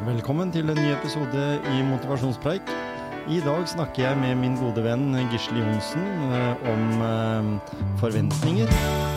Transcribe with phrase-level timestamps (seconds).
[0.00, 2.62] Velkommen til en ny episode i Motivasjonspreik.
[3.28, 9.11] I dag snakker jeg med min gode venn Gisle Johnsen eh, om eh, forventninger.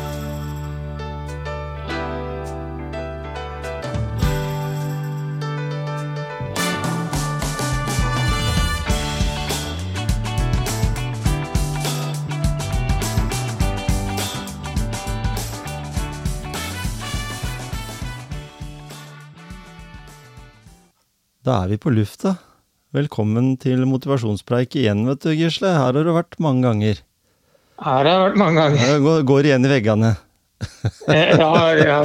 [21.46, 22.36] Da er vi på lufta.
[22.96, 25.74] Velkommen til motivasjonspreik igjen, vet du, Gisle.
[25.76, 27.02] Her har du vært mange ganger.
[27.82, 28.82] Her har jeg vært mange ganger.
[28.86, 30.14] Her går, går igjen i veggene.
[31.12, 31.98] Eh, Ja, ja,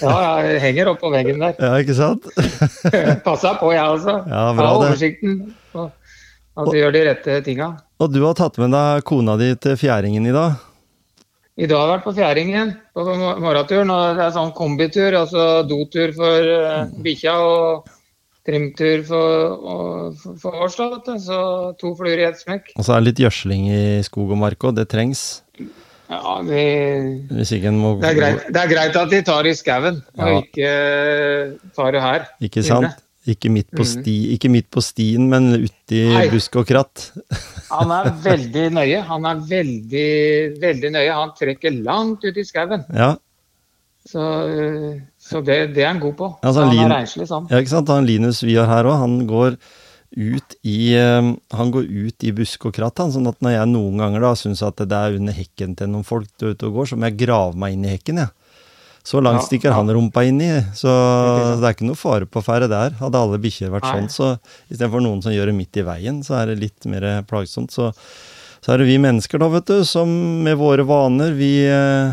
[0.00, 0.16] ja
[0.48, 1.54] jeg henger oppå veggen der.
[1.60, 2.26] Ja, ikke sant?
[3.26, 4.16] Passa på, jeg også.
[4.30, 5.38] Ja, bra Har oversikten.
[5.76, 7.70] At du gjør de rette tinga.
[8.02, 10.56] Og du har tatt med deg kona di til fjæringen i dag.
[11.60, 13.90] I dag har jeg vært på fjæringen på mor- morgenturen.
[13.92, 17.90] og Det er sånn kombitur, altså dotur for uh, bikkja og
[18.46, 20.76] trimtur for, for, for oss.
[20.78, 21.16] da.
[21.20, 21.38] Så
[21.80, 22.74] to fluer i ett smekk.
[22.76, 24.76] Og så er det litt gjødsling i skog og mark òg.
[24.80, 25.42] Det trengs.
[26.12, 26.64] Ja, vi,
[27.72, 30.26] må det, er greit, det er greit at de tar i skauen, Ja.
[30.26, 30.72] og ikke
[31.72, 32.26] tar det her.
[32.44, 33.00] Ikke sant?
[33.22, 34.30] Ikke midt på, sti, mm.
[34.34, 36.00] ikke midt på stien, men uti
[36.32, 37.04] busk og kratt.
[37.70, 38.98] Han er veldig nøye.
[39.06, 40.08] Han er veldig,
[40.60, 41.12] veldig nøye.
[41.14, 42.82] Han trekker langt ut i skauen.
[42.92, 43.14] Ja,
[44.10, 44.18] Så,
[44.50, 44.98] øh,
[45.32, 46.28] så det, det er han god på.
[46.42, 47.48] Altså, han er renslig sånn.
[47.50, 47.88] ja ikke sant?
[47.94, 49.56] Han Linus vi har her òg, han går
[50.12, 53.12] ut i eh, Han går ut i busk og kratt, han.
[53.14, 56.04] Sånn at når jeg noen ganger da syns at det er under hekken til noen
[56.04, 58.34] folk der ute og går, så må jeg grave meg inn i hekken, jeg.
[59.02, 59.78] Så langt Ja, stikker ja.
[59.80, 60.92] han rumpa inn i, så
[61.58, 62.92] det er ikke noe fare på ferde der.
[63.00, 63.94] Hadde alle bikkjer vært Nei.
[63.96, 64.28] sånn, så
[64.70, 67.74] istedenfor noen som gjør det midt i veien, så er det litt mer plagsomt.
[67.74, 67.88] Så,
[68.62, 70.12] så er det vi mennesker, da, vet du, som
[70.46, 72.12] med våre vaner, vi eh,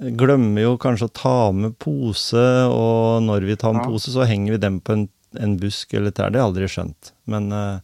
[0.00, 3.88] glemmer jo kanskje å ta med pose, og når vi tar med Ja.
[3.90, 6.30] pose, så henger vi dem på en, en busk eller trær.
[6.32, 7.12] Det har jeg aldri skjønt.
[7.26, 7.80] Men, eh,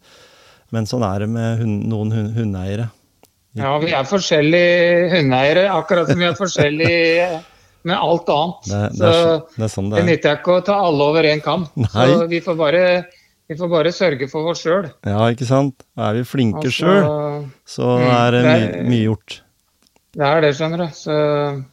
[0.72, 2.90] men sånn er det med hund, noen hund, hundeeiere.
[3.56, 7.28] Ja, vi er forskjellige hundeeiere, akkurat som vi er forskjellige
[7.86, 8.66] med alt annet.
[8.66, 10.08] Det, det, er, så- det sånn det er.
[10.10, 11.68] nytter ikke å ta alle over én kam.
[11.76, 12.06] Nei.
[12.10, 12.82] Så vi får bare,
[13.48, 14.90] vi får bare sørge for oss sjøl.
[15.06, 15.84] Ja, ikke sant?
[15.96, 19.40] Er vi flinke Altså, sjøl, så Mm, er det mye, mye gjort.
[20.16, 20.88] Det er det, skjønner du.
[20.96, 21.64] Så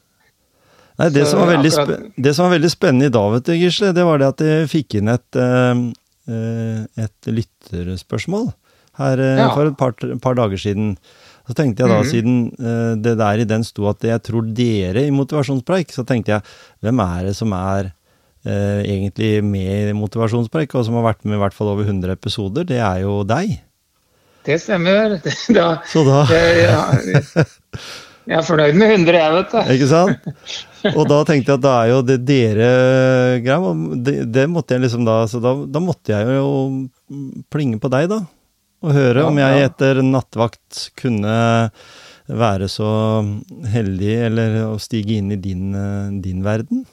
[0.99, 3.43] Nei, det, som var veldig spe akkurat- det som var veldig spennende i dag, vet
[3.49, 5.79] du, Gisle, det var det at jeg fikk inn et, eh,
[6.29, 8.53] eh, et lytterspørsmål
[8.99, 9.49] her eh, Ja.
[9.55, 10.97] for et par, par dager siden.
[11.49, 12.11] Så tenkte jeg da, Mhm.
[12.11, 16.27] siden eh, det der i den sto at jeg tror dere i motivasjonspreik, så tenkte
[16.37, 16.41] jeg
[16.83, 17.91] hvem er det som er
[18.45, 22.11] eh, egentlig med i motivasjonspreik, og som har vært med i hvert fall over 100
[22.11, 22.65] episoder?
[22.65, 23.61] Det er jo deg.
[24.45, 25.19] det stemmer.
[25.55, 26.91] Da, Så da det, ja,
[28.27, 29.57] jeg er fornøyd med 100, jeg, vet du.
[29.73, 30.17] Ikke sant?
[30.97, 32.69] Og da tenkte jeg at da er jo det dere
[33.43, 33.73] greia.
[34.03, 36.49] Det, det måtte jeg liksom da Så da, da måtte jeg jo
[37.53, 38.21] plinge på deg, da.
[38.83, 39.67] Og høre Ja, om jeg ja.
[39.69, 41.35] etter nattvakt kunne
[42.27, 42.89] være så
[43.71, 45.71] heldig eller å stige inn i din,
[46.23, 46.85] din verden.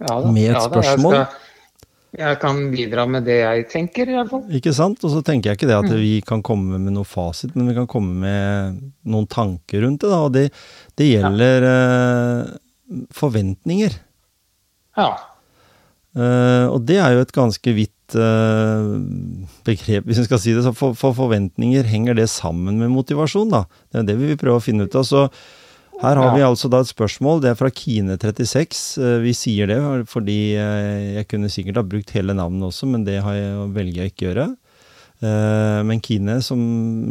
[0.00, 0.30] Ja, da.
[0.32, 1.16] Med et Ja, da, spørsmål?
[1.16, 4.44] Jeg, skal, jeg kan bidra med det jeg tenker, i hvert fall.
[4.60, 5.00] Ikke sant?
[5.04, 5.98] Og så tenker jeg ikke det at Mm.
[6.00, 10.08] vi kan komme med noe fasit, men vi kan komme med noen tanker rundt det.
[10.12, 10.46] da, Og det,
[10.96, 12.56] det gjelder eh,
[13.14, 13.94] forventninger.
[14.98, 15.12] Ja.
[16.18, 18.96] Uh, og det er jo et ganske vidt uh,
[19.68, 20.64] begrep, hvis en skal si det.
[20.66, 23.64] Så for, for forventninger, henger det sammen med motivasjon, da?
[23.92, 25.06] Det er det vi vil prøve å finne ut av.
[25.06, 25.26] Så
[25.98, 26.34] her har Ja.
[26.36, 27.40] vi altså da et spørsmål.
[27.42, 28.80] Det er fra Kine36.
[29.02, 29.78] Uh, vi sier det
[30.10, 34.02] fordi eh, jeg kunne sikkert ha brukt hele navnet også, men det har jeg, velger
[34.04, 34.48] jeg ikke å gjøre.
[35.18, 36.60] Eh, men Kine, som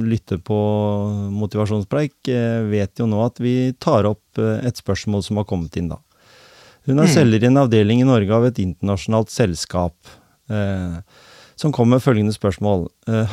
[0.07, 0.57] lytter på
[1.35, 5.75] motivasjonspreik, eh, vet jo nå at vi tar opp eh, et spørsmål som har kommet
[5.79, 5.99] inn, da.
[6.87, 9.95] Hun er selger i en avdeling i Norge av et internasjonalt selskap.
[10.47, 11.01] Eh,
[11.57, 12.83] som kom med følgende spørsmål.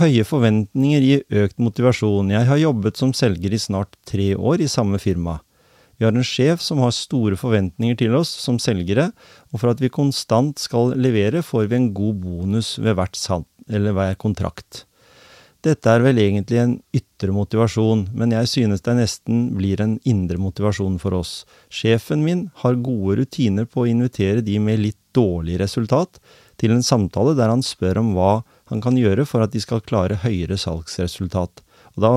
[0.01, 2.31] Høye forventninger gir økt motivasjon.
[2.33, 5.43] Jeg har jobbet som selger i snart tre år i samme firma.
[5.99, 9.11] Vi har en sjef som har store forventninger til oss som selgere,
[9.53, 13.47] og for at vi konstant skal levere, får vi en god bonus ved hvert salg,
[13.71, 14.85] eller hver kontrakt.
[15.65, 20.37] Dette er vel egentlig en ytre motivasjon, men jeg synes det nesten blir en indre
[20.37, 21.47] motivasjon for oss.
[21.73, 26.21] Sjefen min har gode rutiner på å invitere de med litt dårlig resultat
[26.61, 28.35] til en samtale der han spør om hva
[28.69, 31.65] han kan gjøre for at de skal klare høyere salgsresultat.
[31.95, 32.13] Og da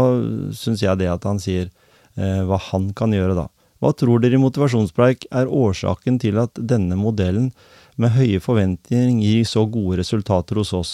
[0.57, 3.47] synes jeg det at han sier eh, hva han kan gjøre, da.
[3.77, 7.51] Hva tror dere i motivasjonspreik er årsaken til at denne modellen
[7.97, 10.93] med høye forventninger gir så gode resultater hos oss?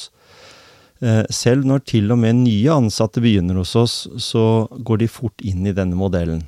[1.03, 5.43] Eh, Selv når til og med nye ansatte begynner hos oss, så går de fort
[5.43, 6.43] inn i denne modellen.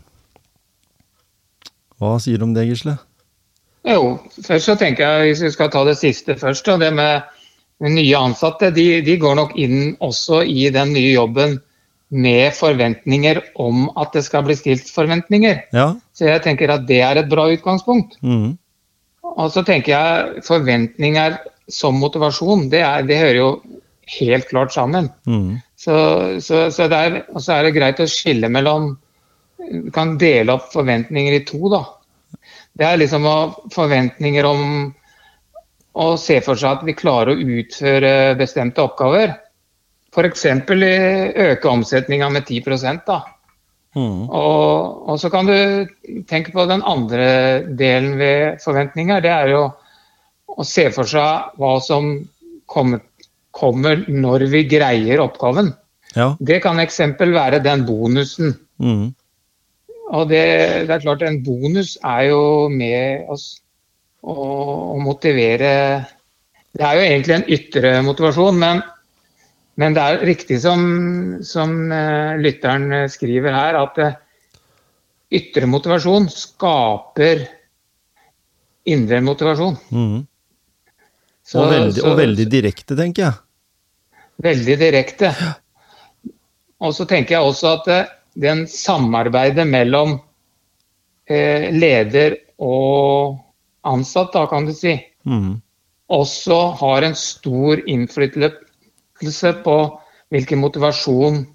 [1.99, 2.97] Hva sier du om det, Gisle?
[3.87, 7.23] Jo, først så tenker jeg, hvis vi skal ta det siste først, og det med
[7.85, 11.59] nye ansatte de, de, går nok inn også i den nye jobben
[12.13, 15.63] med forventninger om at det skal bli stilt forventninger.
[15.75, 15.87] Ja.
[16.13, 18.19] Så jeg tenker at det er et bra utgangspunkt.
[18.21, 18.55] Mm.
[19.35, 21.39] Og så tenker jeg forventninger
[21.71, 23.49] som motivasjon, det, er, det hører jo
[24.19, 25.09] helt klart sammen.
[25.25, 25.57] Mm.
[25.75, 25.95] Så,
[26.45, 28.95] så, så er, er det greit å skille mellom
[29.65, 31.81] Du kan dele opp forventninger i to, da.
[32.75, 33.25] Det er liksom
[33.73, 34.61] forventninger om
[35.95, 39.31] å se for seg at vi klarer å utføre bestemte oppgaver.
[40.15, 40.45] F.eks.
[40.47, 42.61] øke omsetninga med 10
[43.07, 43.19] da.
[43.95, 44.27] Mm.
[44.27, 45.55] Og, og, så kan du
[46.27, 49.19] tenke på den andre delen ved forventninger.
[49.23, 49.65] Det er jo
[50.55, 52.13] å se for seg hva som
[52.67, 53.03] kommer,
[53.55, 55.71] kommer når vi greier oppgaven.
[56.15, 56.33] Ja.
[56.39, 58.55] Det kan eksempel være den bonusen.
[58.79, 59.13] Mm.
[60.15, 60.43] Og det,
[60.87, 62.41] det, er klart, en bonus er jo
[62.71, 63.55] med oss
[64.21, 65.71] å, å motivere
[66.75, 68.83] Det er jo egentlig en ytre motivasjon, men
[69.79, 70.83] men det er riktig som,
[71.43, 74.13] som uh, lytteren eh, skriver her, at uh,
[75.35, 77.43] ytre motivasjon skaper
[78.87, 79.75] indre motivasjon.
[79.91, 80.21] Mm.
[81.45, 84.23] Så, og, veldig, så, og, veldig, direkte, tenker jeg.
[84.45, 85.31] Veldig direkte.
[86.85, 87.91] Og så tenker jeg også at
[88.35, 90.17] den samarbeidet mellom
[91.25, 93.39] leder og
[93.87, 94.93] ansatt, da kan du si,
[95.25, 95.55] mm.
[96.13, 98.64] også har en stor innflytelse
[99.21, 100.01] innflytelse på
[100.33, 101.45] hvilken motivasjon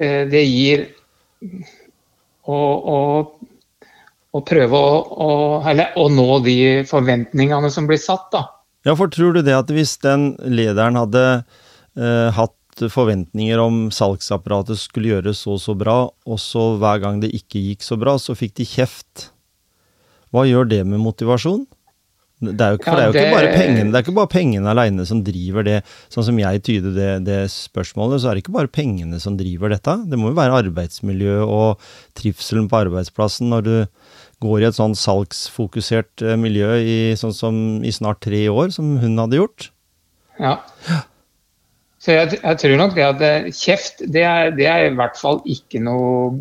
[0.00, 0.86] eh, det gir
[2.48, 5.30] å, prøve å, å,
[5.68, 8.30] eller, å, nå de forventningene som blir satt.
[8.32, 8.46] da.
[8.84, 11.24] Ja, for tror du det at hvis den lederen hadde
[11.96, 17.34] eh, hatt forventninger om salgsapparatet skulle gjøre så så bra, og så hver gang det
[17.34, 19.30] ikke gikk så bra, så fikk de kjeft.
[20.32, 21.66] Hva gjør det med motivasjon?
[22.38, 24.70] Det er jo, for det er jo ikke bare pengene, det er ikke bare pengene
[24.70, 25.78] alene som driver det.
[26.14, 29.74] Sånn som jeg tyder det, det, spørsmålet, så er det ikke bare pengene som driver
[29.74, 29.96] dette.
[30.06, 31.82] Det må jo være arbeidsmiljø og
[32.18, 33.74] trivselen på arbeidsplassen når du
[34.44, 38.94] går i et sånn salgsfokusert eh, miljø i, sånn som, i snart tre år, som
[39.02, 39.70] hun hadde gjort.
[40.38, 40.60] Ja.
[41.98, 45.18] Så jeg, jeg tror nok det at eh, kjeft, det er, det er, i hvert
[45.18, 46.38] fall ikke noe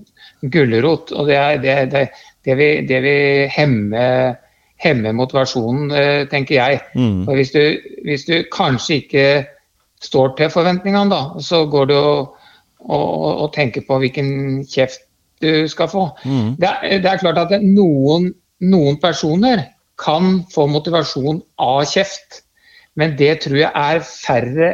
[0.54, 1.10] gulrot.
[1.18, 2.04] Og det, er, det,
[2.46, 4.04] det, det vil hemme
[4.84, 6.82] hemme motivasjonen, eh, tenker jeg.
[6.96, 7.28] Mm.
[7.28, 7.62] Og hvis du,
[8.06, 9.28] hvis du, kanskje ikke
[10.04, 12.36] står til forventningene, da, så går du og,
[12.80, 15.08] og, og tenker på hvilken kjeft
[15.42, 16.10] du skal få.
[16.26, 16.56] Mm.
[16.58, 18.32] Det, er, det, er, klart at noen,
[18.66, 19.64] noen, personer
[20.02, 22.44] kan få motivasjon av kjeft,
[22.98, 24.70] men det tror jeg er færre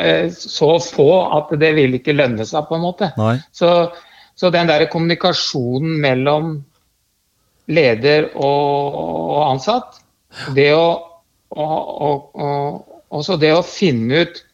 [0.00, 1.08] eh, så få
[1.38, 3.12] at det vil ikke lønne seg, på en måte.
[3.52, 3.72] Så,
[4.36, 6.54] så, den der kommunikasjonen mellom
[7.72, 10.00] leder og, og ansatt.
[10.56, 10.86] Det å,
[11.52, 14.44] og, og, også det å finne ut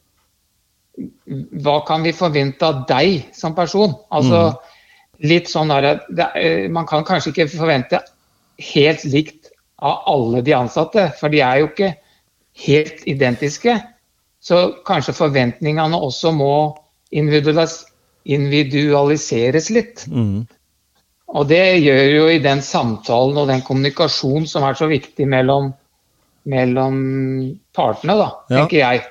[1.63, 3.93] hva kan vi forvente av deg som person?
[4.11, 4.55] Altså mm.
[5.31, 6.01] litt sånn der,
[6.75, 8.01] Man kan kanskje ikke forvente
[8.73, 11.93] helt likt av alle de ansatte, for de er jo ikke
[12.67, 13.79] helt identiske.
[14.43, 14.57] Så
[14.87, 16.75] kanskje forventningene også må
[17.15, 20.07] individualiseres litt.
[20.11, 20.47] Mm.
[21.29, 25.71] Og det gjør jo i den samtalen og den kommunikasjonen som er så viktig mellom,
[26.49, 26.99] mellom
[27.77, 28.63] partene, da, ja.
[28.63, 29.07] tenker jeg.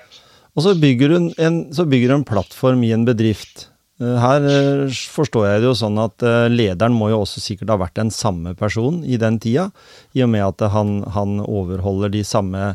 [0.57, 3.67] Og så bygger, du en, så bygger du en plattform i en bedrift.
[4.01, 7.73] Eh, her eh, forstår jeg det jo sånn at eh, lederen må jo også sikkert
[7.73, 9.69] ha vært den samme personen i den tida,
[10.17, 12.73] i og med at han, han overholder de samme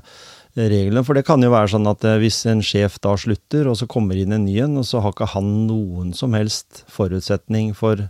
[0.58, 1.02] reglene.
[1.06, 4.18] For det kan jo være sånn at hvis en sjef da slutter, og så kommer
[4.18, 8.02] inn en ny en, og så har ikke han noen som helst forutsetning for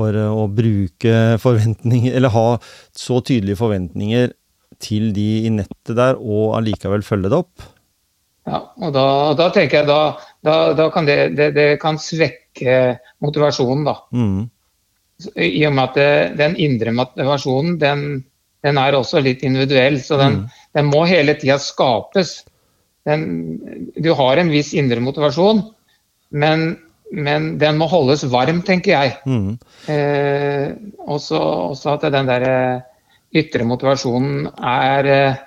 [0.00, 2.46] for eh, å bruke forventninger, eller ha
[2.96, 4.32] så tydelige forventninger
[4.80, 7.68] til de i nettet der, og allikevel følge det opp?
[8.48, 9.04] Ja, og da,
[9.38, 10.00] da tenker jeg da,
[10.46, 13.96] da, da kan det, det, det, kan svekke motivasjonen, da.
[14.16, 14.48] Mm.
[15.36, 18.04] I og med at det, den indre motivasjonen, den,
[18.64, 20.00] den, er også litt individuell.
[20.00, 20.62] Så den, mm.
[20.78, 22.38] den må hele tida skapes.
[23.08, 23.26] Den,
[24.00, 25.62] du har en viss indre motivasjon,
[26.32, 26.72] men
[27.12, 29.14] men den må holdes varm, tenker jeg.
[29.26, 29.58] Mm.
[29.90, 30.66] Eh,
[31.06, 31.38] også,
[31.72, 32.82] også, at den der eh,
[33.40, 35.40] ytre motivasjonen er eh,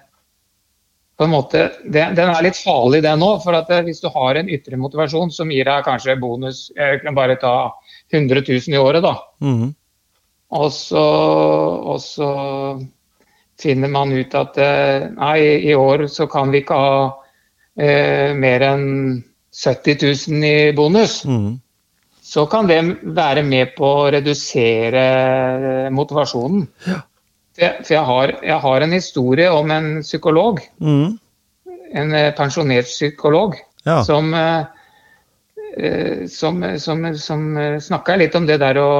[1.17, 3.39] på en måte, den, den, er litt farlig, den òg.
[3.45, 7.03] For at eh, hvis du har en ytre motivasjon som gir deg kanskje bonus Jeg
[7.03, 7.55] kan bare ta
[8.11, 9.15] 100 000 i året, da.
[9.43, 9.71] Mm.
[10.53, 11.03] Og, så,
[11.93, 12.29] og, så,
[13.63, 15.37] finner man ut at eh, nei,
[15.69, 16.95] i år så kan vi ikke ha
[17.79, 18.87] eh, mer enn
[19.53, 21.59] 70 000 i bonus, mm.
[22.21, 26.65] så kan det være med på å redusere eh, motivasjonen.
[26.87, 27.01] Ja.
[27.53, 31.19] For, jeg, har, jeg, har, en historie om en psykolog mm.
[32.01, 33.99] en eh, pensjonert psykolog Ja.
[34.07, 34.63] som, eh,
[36.31, 37.41] som, som, som
[37.81, 38.91] snakka litt om det der å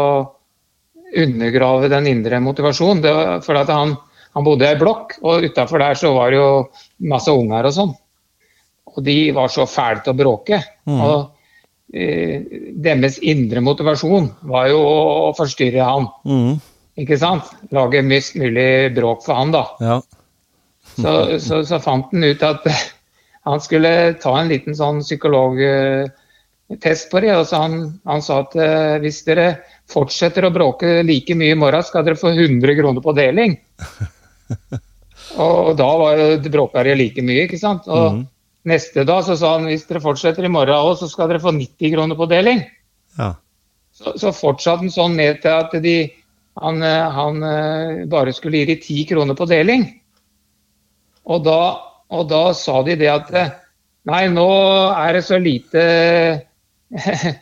[1.17, 3.41] undergrave den indre motivasjonen.
[3.45, 3.95] For at han,
[4.33, 6.49] han bodde i ei blokk, og utafor der så var det jo
[7.09, 7.93] masse unger og sånn.
[8.93, 10.59] Og de var så fæle til å bråke.
[10.89, 11.01] Mm.
[11.01, 11.19] Og
[11.93, 12.41] eh,
[12.85, 16.05] deres indre motivasjon var jo å forstyrre han.
[16.29, 16.53] Mm.
[17.03, 17.43] Ikke sant?
[17.73, 19.63] Lage mest mulig bråk for han, da.
[19.81, 20.01] Ja.
[20.93, 22.61] Så, så, så fant han ut at
[23.49, 27.33] han skulle ta en liten sånn psykologtest på det.
[27.33, 27.73] Og så han,
[28.09, 29.47] han sa at eh, hvis dere
[29.89, 33.51] fortsetter å bråke like mye i morgen, skal dere få 100 kroner på deling.
[35.43, 37.87] Og da var jo bråka like mye, ikke sant.
[37.89, 38.23] Og Mhm.
[38.69, 41.53] Neste dag så sa han hvis dere fortsetter i morgen òg, så skal dere få
[41.55, 42.63] 90 kroner på deling.
[43.17, 43.33] Ja.
[43.93, 45.97] Så, så fortsatte han sånn ned til at de,
[46.61, 49.85] han, eh, han eh, bare skulle gi de 10 kroner på deling.
[51.29, 51.59] Og da,
[52.13, 53.53] og da sa de det at eh,
[54.09, 54.47] nei, nå
[54.91, 55.83] er det så lite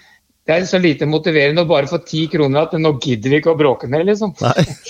[0.41, 3.53] Det er så lite motiverende å bare få 10 kroner at nå gidder vi ikke
[3.53, 4.33] å bråke ned, liksom.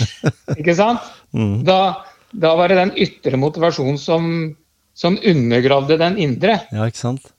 [0.60, 1.04] Ikke sant?
[1.36, 1.60] Mm.
[1.68, 4.30] Da, da var det den ytre motivasjonen som,
[5.02, 6.60] som undergravde den indre.
[6.70, 7.32] ja, ikke sant?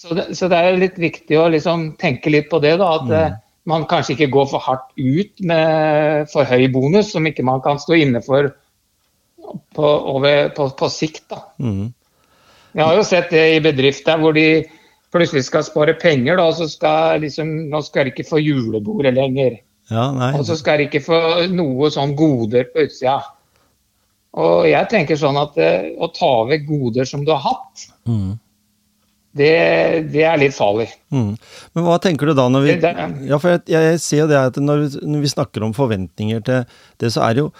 [0.00, 2.94] Så det, så det er litt viktig å liksom tenke litt på det, da.
[2.96, 3.38] At mm.
[3.68, 7.80] man kanskje ikke går for hardt ut med for høy bonus, som ikke man kan
[7.82, 8.48] stå inne for
[9.76, 11.26] på, over, på, på sikt.
[11.34, 11.42] da.
[11.60, 11.90] Mm.
[12.78, 14.46] Jeg har jo sett det i bedrifter hvor de
[15.12, 19.12] plutselig skal spare penger, da, og så skal liksom, nå skal de ikke få julebordet
[19.16, 19.58] lenger.
[19.90, 20.06] Ja.
[20.30, 23.18] Og så skal de ikke få noe sånn goder på utsida.
[24.38, 28.38] Og jeg tenker sånn at eh, å ta vekk goder som du har hatt, Mm.
[29.36, 29.50] det,
[30.12, 30.88] det er litt farlig.
[31.12, 31.36] Mm.
[31.74, 34.26] Men hva tenker du da når vi Det- det- Ja, for jeg, jeg ser jo
[34.28, 36.64] det at når vi, når vi snakker om forventninger til
[36.98, 37.52] det, så er, jo,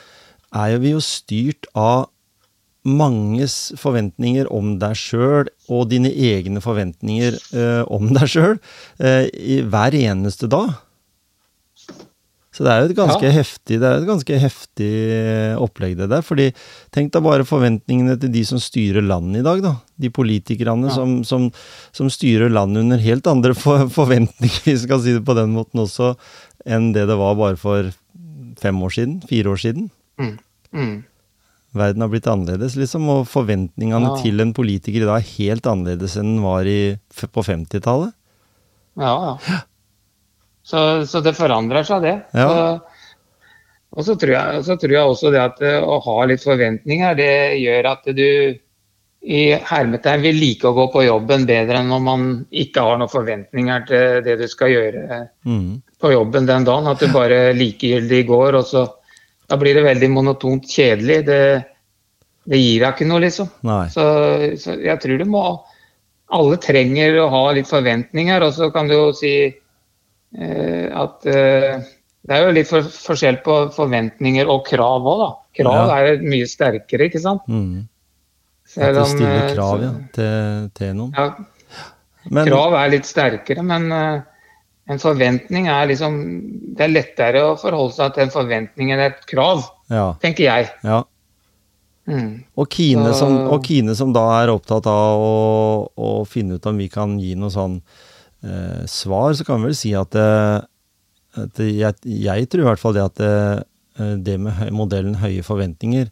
[0.54, 2.08] er jo vi jo styrt av
[2.84, 8.58] manges forventninger om deg sjøl, og dine egne forventninger eh, om deg sjøl,
[8.98, 10.70] eh, i hver eneste dag.
[12.50, 13.30] Så det er jo et ganske Ja.
[13.30, 14.88] heftig det er et ganske heftig
[15.62, 16.20] opplegg, det der.
[16.26, 16.48] fordi
[16.90, 19.76] tenk deg bare forventningene til de som styrer landet i dag, da.
[20.00, 20.94] De politikerne Ja.
[20.96, 21.52] som, som,
[21.92, 25.78] som styrer landet under helt andre for, forventninger, vi skal si det på den måten
[25.84, 26.16] også,
[26.66, 27.92] enn det det var bare for
[28.60, 29.90] fem år siden, fire år siden.
[30.18, 30.38] Mm.
[30.74, 31.04] Mm.
[31.72, 34.22] Verden har blitt annerledes, liksom, og forventningene Ja.
[34.24, 38.12] til en politiker i dag er helt annerledes enn den var i, på 50-tallet.
[38.98, 39.60] Ja, ja.
[40.62, 42.16] Så, så det forandrer seg, det.
[42.36, 42.48] Ja.
[42.48, 43.46] Så,
[43.90, 47.16] og så tror, jeg, så tror jeg også det at eh, å ha litt forventninger,
[47.18, 48.26] det gjør at du
[49.20, 52.22] i hermetegn vil like å gå på jobben bedre enn om man
[52.56, 55.82] ikke har noen forventninger til det du skal gjøre Mm.
[56.00, 56.86] på jobben den dagen.
[56.88, 58.86] At du bare likegyldig går, og så
[59.50, 61.18] da blir det veldig monotont kjedelig.
[61.26, 61.42] Det,
[62.48, 63.50] det gir deg ikke noe, liksom.
[63.92, 64.06] Så,
[64.62, 65.44] så jeg tror du må
[66.30, 69.32] Alle trenger å ha litt forventninger, og så kan du jo si
[70.34, 71.80] at eh,
[72.22, 75.30] det er jo litt for, forskjell på forventninger og krav òg, da.
[75.60, 75.96] Krav Ja.
[75.98, 77.42] er mye sterkere, ikke sant?
[77.50, 77.88] Mm.
[78.78, 81.14] At det stiller eh, krav ja, til, til noen.
[81.16, 81.32] ja,
[82.30, 84.20] Men, krav er litt sterkere, men eh,
[84.90, 86.14] en forventning er liksom
[86.76, 90.70] Det er lettere å forholde seg til en forventning enn et krav, ja, tenker jeg.
[90.86, 91.02] ja.
[92.10, 92.42] Mm.
[92.58, 95.34] Og Kine, som, og Kine som da er opptatt av å,
[95.94, 97.76] å finne ut om vi kan gi noe sånn
[98.44, 100.58] eh, svar, så kan vi vel si at, eh,
[101.44, 103.32] at jeg, jeg tror i hvert fall det at det,
[104.00, 106.10] eh, det med modellen høye forventninger,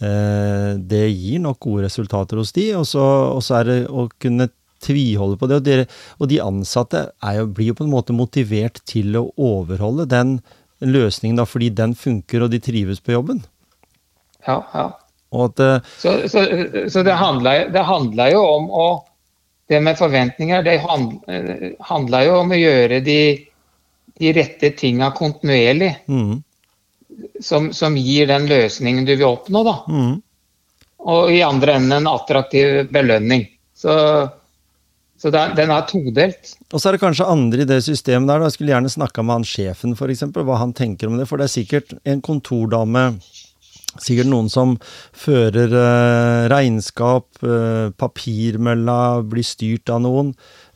[0.00, 4.08] eh, det gir nok gode resultater hos de, og så, og så er det å
[4.20, 4.50] kunne
[4.84, 5.58] tviholde på det.
[5.58, 5.88] Og, dere,
[6.22, 10.38] og de ansatte er jo, blir jo på en måte motivert til å overholde den
[10.84, 13.42] løsningen, da, fordi den funker og de trives på jobben.
[14.46, 14.88] Ja, ja.
[15.34, 16.44] Og at eh, Så, så,
[16.88, 18.86] så det, handla, det handler jo om å
[19.68, 23.18] Det med forventninger, det eh, handler jo om å gjøre de,
[24.16, 25.90] de rette tinga kontinuerlig.
[26.08, 26.38] mm,
[27.42, 29.76] Som, som gir den løsningen du vil oppnå, da.
[29.90, 30.16] mm.
[31.08, 33.44] Og i andre enden en attraktiv belønning.
[33.78, 33.92] Så,
[35.18, 36.54] så det den er todelt.
[36.72, 38.40] Og så er det kanskje andre i det systemet der.
[38.42, 38.48] Da.
[38.48, 41.28] Jeg skulle gjerne snakka med han sjefen, f.eks., hva han tenker om det.
[41.30, 43.04] For det er sikkert en kontordame,
[44.04, 44.76] sikkert noen som
[45.16, 50.32] fører eh, regnskap, eh, papirmølla, blir styrt av noen,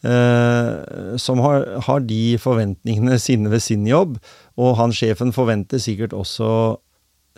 [0.07, 4.19] eh, som har, har de forventningene sine ved sin jobb.
[4.61, 6.79] Og han sjefen forventer sikkert også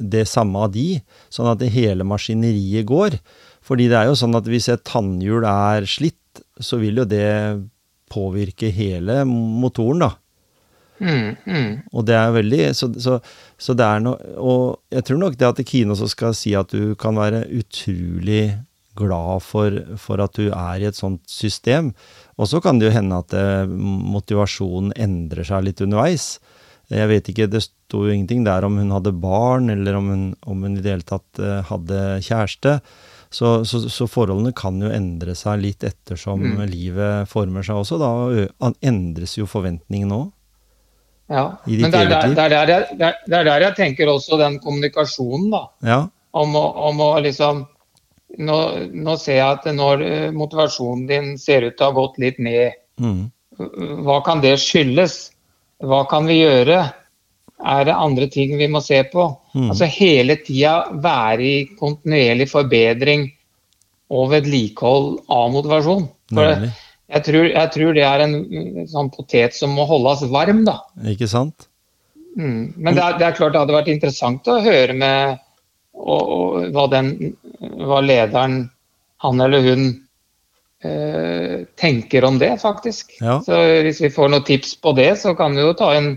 [0.01, 0.99] det samme av de,
[1.33, 3.21] sånn at det hele maskineriet går.
[3.65, 6.19] Fordi det er jo sånn at hvis et tannhjul er slitt,
[6.61, 7.31] så vil jo det
[8.13, 10.11] påvirke hele motoren, da.
[11.01, 11.71] Mm, mm.
[11.91, 13.17] Og det er veldig Så, så,
[13.59, 16.71] så det er noe Og jeg tror nok det at Kine også skal si at
[16.71, 18.53] du kan være utrolig
[18.95, 21.93] glad for, for at du er i et sånt system.
[22.39, 26.37] Og så kan det jo hende at eh, motivasjonen endrer seg litt underveis.
[26.93, 30.25] Jeg vet ikke, det sto jo ingenting der om hun hadde barn, eller om hun,
[30.47, 32.79] om hun i det hele tatt eh, hadde kjæreste.
[33.35, 36.61] Så, så, så, forholdene kan jo endre seg litt ettersom mm.
[36.71, 37.99] livet former seg også.
[37.99, 40.29] Da endres jo forventningene òg.
[41.33, 44.59] Ja, men det er, der, det, er jeg, det er, der jeg, tenker også den
[44.61, 45.63] kommunikasjonen, da.
[45.87, 46.01] Ja.
[46.37, 47.63] Om, å, om å liksom
[48.43, 48.59] nå,
[48.91, 52.41] nå, ser jeg at når eh, motivasjonen din ser ut til å ha gått litt
[52.43, 53.23] ned, mm.
[54.05, 55.17] hva kan det skyldes?
[55.85, 56.83] Hva kan vi gjøre?
[57.65, 59.29] Er det andre ting vi må se på?
[59.55, 59.69] Mm.
[59.71, 63.29] Altså hele tida være i kontinuerlig forbedring
[64.15, 66.09] og vedlikehold av motivasjon.
[66.35, 66.67] For
[67.13, 68.37] jeg tror, jeg tror, det er en
[68.89, 70.79] sånn potet som må holdes varm, da.
[71.11, 71.69] Ikke sant?
[72.37, 72.75] Mm.
[72.77, 75.43] Men det er, det er, klart det hadde vært interessant å høre med
[75.95, 77.13] og, og hva, den,
[77.61, 78.65] hva lederen,
[79.23, 79.85] han eller hun,
[80.85, 83.15] eh, tenker om det, faktisk.
[83.21, 83.39] Ja.
[83.47, 86.17] Så hvis vi får noen tips på det, så kan vi jo ta inn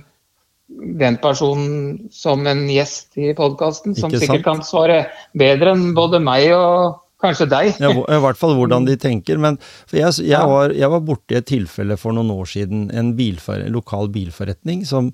[0.68, 5.06] den personen som en gjest i podkasten, som sikkert kan svare
[5.38, 7.82] bedre enn både meg og kanskje deg.
[7.82, 9.42] ja, I hvert fall hvordan de tenker.
[9.42, 9.60] Men
[9.92, 14.12] jeg, jeg, var, jeg var borti et tilfelle for noen år siden, en bilfor, lokal
[14.14, 15.14] bilforretning som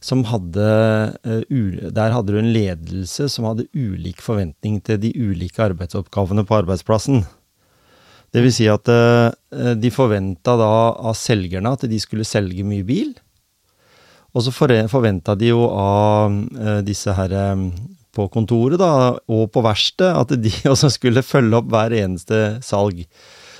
[0.00, 0.66] som hadde
[1.26, 6.60] uh, Der hadde du en ledelse som hadde ulik forventning til de ulike arbeidsoppgavene på
[6.60, 7.24] arbeidsplassen.
[8.30, 9.32] Det vil si at uh,
[9.74, 13.14] de forventa da av selgerne at de skulle selge mye bil.
[14.36, 17.34] Og så forventa de jo av uh, disse her
[18.18, 18.92] på kontoret da,
[19.30, 23.04] og på verkstedet at de også skulle følge opp hver eneste salg.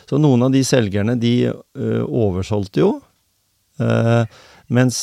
[0.09, 2.95] Så noen av de selgerne de oversolgte jo,
[4.73, 5.01] mens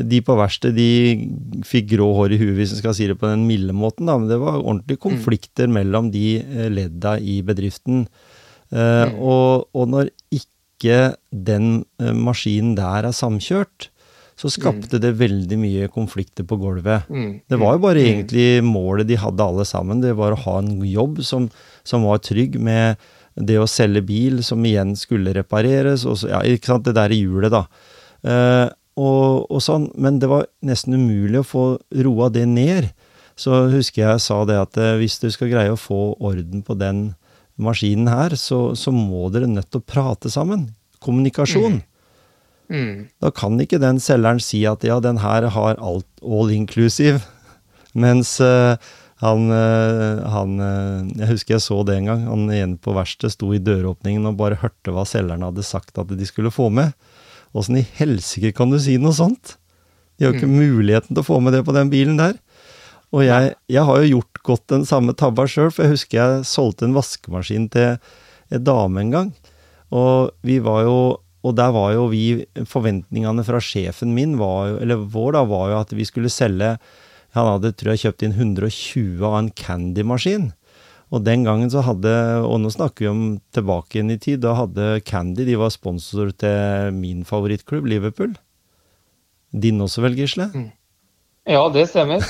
[0.00, 3.28] de på verkstedet de fikk grå hår i huet, hvis en skal si det på
[3.28, 4.08] den milde måten.
[4.08, 4.16] Da.
[4.16, 5.04] Men det var ordentlige mm.
[5.04, 5.76] konflikter mm.
[5.76, 6.26] mellom de
[6.72, 8.06] ledda i bedriften.
[8.70, 9.16] Uh, mm.
[9.18, 13.90] og, og, når ikke den uh, maskinen der er samkjørt,
[14.40, 15.00] så skapte mm.
[15.02, 17.08] det veldig mye konflikter på gulvet.
[17.12, 17.32] Mm.
[17.44, 18.06] Det var jo bare mm.
[18.08, 20.00] egentlig målet de hadde alle sammen.
[20.00, 21.50] Det var å ha en jobb som,
[21.84, 22.96] som var trygg, med
[23.36, 26.06] det å selge bil som igjen skulle repareres.
[26.08, 27.66] Og så, ja, ikke sant, det der i hjulet, da.
[28.24, 28.66] Uh,
[29.00, 31.64] og, og, sånn, men det var nesten umulig å få
[32.04, 32.90] roa det ned.
[33.40, 36.74] Så husker jeg sa det at eh, hvis du skal greie å få orden på
[36.76, 37.14] den
[37.60, 40.66] maskinen her, så, så må dere nødt til å prate sammen.
[41.00, 41.78] Kommunikasjon.
[41.78, 41.86] Mm.
[42.70, 43.10] Mm.
[43.22, 47.20] Da kan ikke den selgeren si at ja, den her har alt all inclusive,
[48.04, 48.78] mens uh,
[49.20, 52.26] han, uh, han uh, Jeg husker jeg så det en gang.
[52.30, 56.14] Han igjen på verkstedet sto i døråpningen og bare hørte hva selgerne hadde sagt at
[56.14, 56.94] de skulle få med.
[57.52, 59.56] Åssen i helsike kan du si noe sånt?
[60.16, 60.60] De har jo ikke mm.
[60.60, 62.38] muligheten til å få med det på den bilen der.
[63.10, 66.44] Og jeg, jeg har jo gjort godt den samme tabba sjøl, for jeg husker jeg
[66.46, 67.96] solgte en vaskemaskin til
[68.54, 69.32] en dame en gang.
[69.90, 70.98] Og vi var jo
[71.40, 75.70] og der var jo vi Forventningene fra sjefen min, var jo, eller vår, da, var
[75.72, 76.74] jo at vi skulle selge
[77.36, 80.48] Han hadde, tror jeg, kjøpt inn 120 av en Candy-maskin.
[81.14, 82.10] Og den gangen så hadde,
[82.42, 83.22] og nå snakker vi om
[83.54, 88.34] tilbake igjen i tid, da hadde Candy de var sponsor til min favorittklubb, Liverpool.
[89.50, 90.48] Din også vel, Gisle?
[90.54, 90.68] Mm.
[91.50, 92.22] Ja, det stemmer.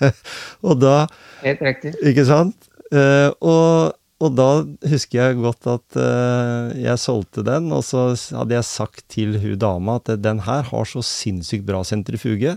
[0.66, 1.06] og da
[1.42, 1.92] Helt riktig.
[2.06, 2.68] Ikke sant?
[2.92, 4.48] Uh, og, og, da
[4.92, 9.58] husker jeg godt at uh, jeg solgte den, og så hadde jeg sagt til hun
[9.60, 12.56] dama at den her har så sinnssykt bra sentrifuge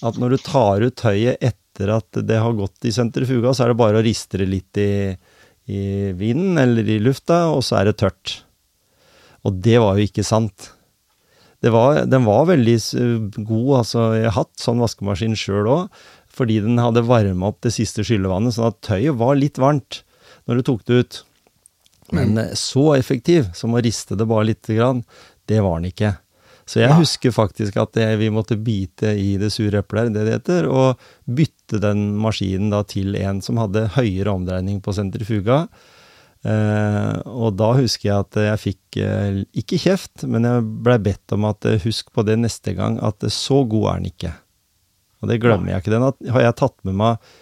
[0.00, 3.72] at når du tar ut tøyet etter at det har gått i sentrifuga, så er
[3.72, 5.16] det bare å riste det litt i,
[5.68, 5.82] i
[6.16, 8.40] vinden eller i lufta, og så er det tørt.
[9.44, 10.72] Og det var jo ikke sant.
[11.60, 12.76] Var, den var veldig
[13.36, 15.98] god, altså jeg har hatt sånn vaskemaskin sjøl òg,
[16.32, 20.00] fordi den hadde varma opp det siste skyllevannet, sånn at tøyet var litt varmt
[20.50, 21.20] når du tok det ut.
[22.10, 22.56] Men mm.
[22.58, 25.04] så effektiv som å riste det bare lite grann,
[25.46, 26.16] det var den ikke.
[26.66, 26.98] Så jeg ja.
[26.98, 31.00] husker faktisk at det, vi måtte bite i det sure eplet, det det heter, og
[31.26, 35.64] bytte den maskinen da til en som hadde høyere omdreining på sentrifuga.
[36.46, 41.34] Eh, og da husker jeg at jeg fikk eh, ikke kjeft, men jeg blei bedt
[41.36, 44.32] om at eh, husk på det neste gang, at så god er den ikke.
[45.20, 45.94] Og det glemmer jeg ikke.
[45.96, 47.32] Den har jeg tatt med meg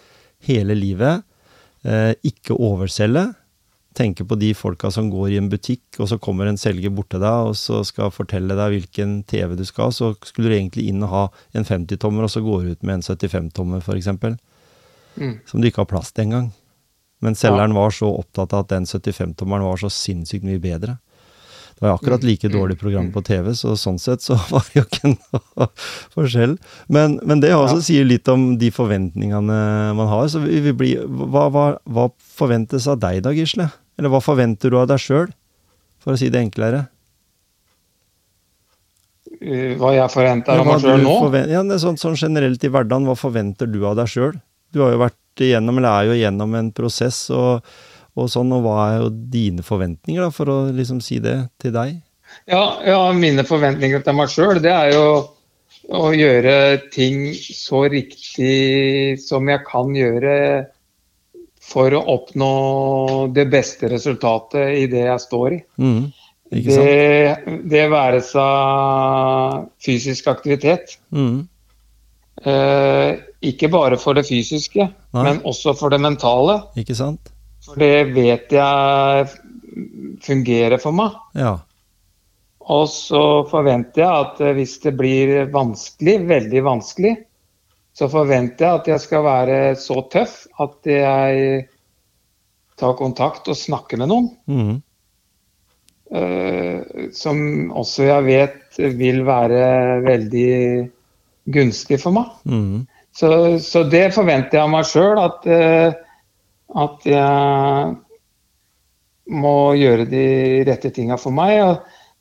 [0.49, 1.23] hele livet.
[1.89, 3.31] Eh, ikke overselge
[3.97, 7.09] tenke på de folka som går i en butikk, og så kommer en selger bort
[7.11, 10.55] til deg og så skal fortelle deg hvilken TV du skal ha, så skulle du
[10.55, 11.23] egentlig inn og ha
[11.57, 14.11] en 50-tommer, og så går du ut med en 75-tommer, f.eks.
[15.19, 15.35] Mm.
[15.49, 16.51] Som du ikke har plass til engang.
[17.19, 20.99] Men selgeren var så opptatt av at den 75-tommeren var så sinnssykt mye bedre.
[21.79, 22.59] Det var akkurat like mm.
[22.59, 23.11] dårlig program mm.
[23.13, 25.67] på TV, så sånn sett så var det jo ikke noe
[26.11, 26.57] forskjell.
[26.91, 27.85] Men, men det også ja.
[27.87, 29.59] sier litt om de forventningene
[29.95, 30.25] man har.
[30.27, 33.69] Så vi, vi blir, hva, hva, hva, forventes av deg da, Gisle?
[33.95, 35.31] Eller hva forventer du av deg sjøl,
[36.03, 36.83] for å si det enklere?
[39.39, 41.15] Uh, hva jeg forventer av meg sjøl nå?
[41.47, 44.35] Ja, er sånn, sånn generelt i hverdagen, hva forventer du av deg sjøl?
[44.75, 47.63] Du har jo vært igjennom, eller er jo igjennom en prosess, og,
[48.19, 51.75] og sånn, og hva er jo dine forventninger, da, for å liksom si det til
[51.75, 51.99] deg?
[52.49, 55.05] Ja, ja, mine forventninger til meg sjøl, det er jo
[55.89, 56.55] å gjøre
[56.93, 60.35] ting så riktig som jeg kan gjøre
[61.69, 62.53] for å oppnå
[63.33, 65.59] det beste resultatet i det jeg står i.
[65.81, 66.01] Mm?
[66.49, 70.95] Det, det være seg fysisk aktivitet.
[71.13, 71.43] Mm.
[72.41, 73.11] Eh,
[73.45, 75.25] ikke bare for det fysiske, Nei.
[75.25, 76.61] men også for det mentale.
[76.79, 77.29] Ikke sant?
[77.69, 79.25] For det vet jeg
[80.25, 81.17] fungerer for meg.
[81.37, 81.55] Ja.
[82.69, 87.15] Og så forventer jeg at eh, hvis det blir vanskelig, veldig vanskelig,
[87.97, 91.63] så forventer jeg at jeg skal være så tøff at jeg
[92.79, 94.29] tar kontakt og snakker med noen.
[94.47, 94.77] Mm.
[96.09, 97.37] Uh, som
[97.77, 100.53] også jeg vet vil være veldig
[101.53, 102.31] gunstig for meg.
[102.49, 102.87] Mm.
[103.15, 103.29] Så,
[103.61, 105.97] så det forventer jeg av meg sjøl, at, eh,
[106.77, 107.95] at jeg
[109.29, 110.25] må gjøre de
[110.67, 111.61] rette tinga for meg.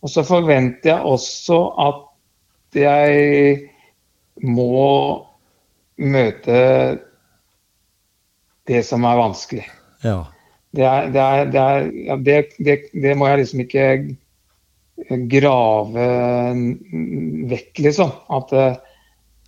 [0.01, 3.69] Og, så forventer jeg også at jeg
[4.47, 5.25] må
[5.99, 6.59] møte
[8.69, 9.67] det som er vanskelig.
[10.05, 10.21] Ja.
[10.77, 13.87] Det, er, det, er, det, er, ja, det, det, det må jeg liksom ikke
[15.33, 16.07] grave
[17.49, 18.13] vekk, liksom.
[18.37, 18.79] At eh,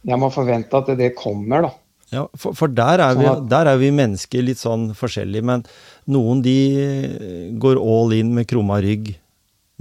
[0.08, 1.72] jeg må forvente at det kommer, da.
[2.10, 5.62] Ja, for, for der, er vi, der er vi mennesker litt sånn forskjellige, men
[6.10, 6.56] noen de
[7.62, 9.12] går all in med krumma rygg,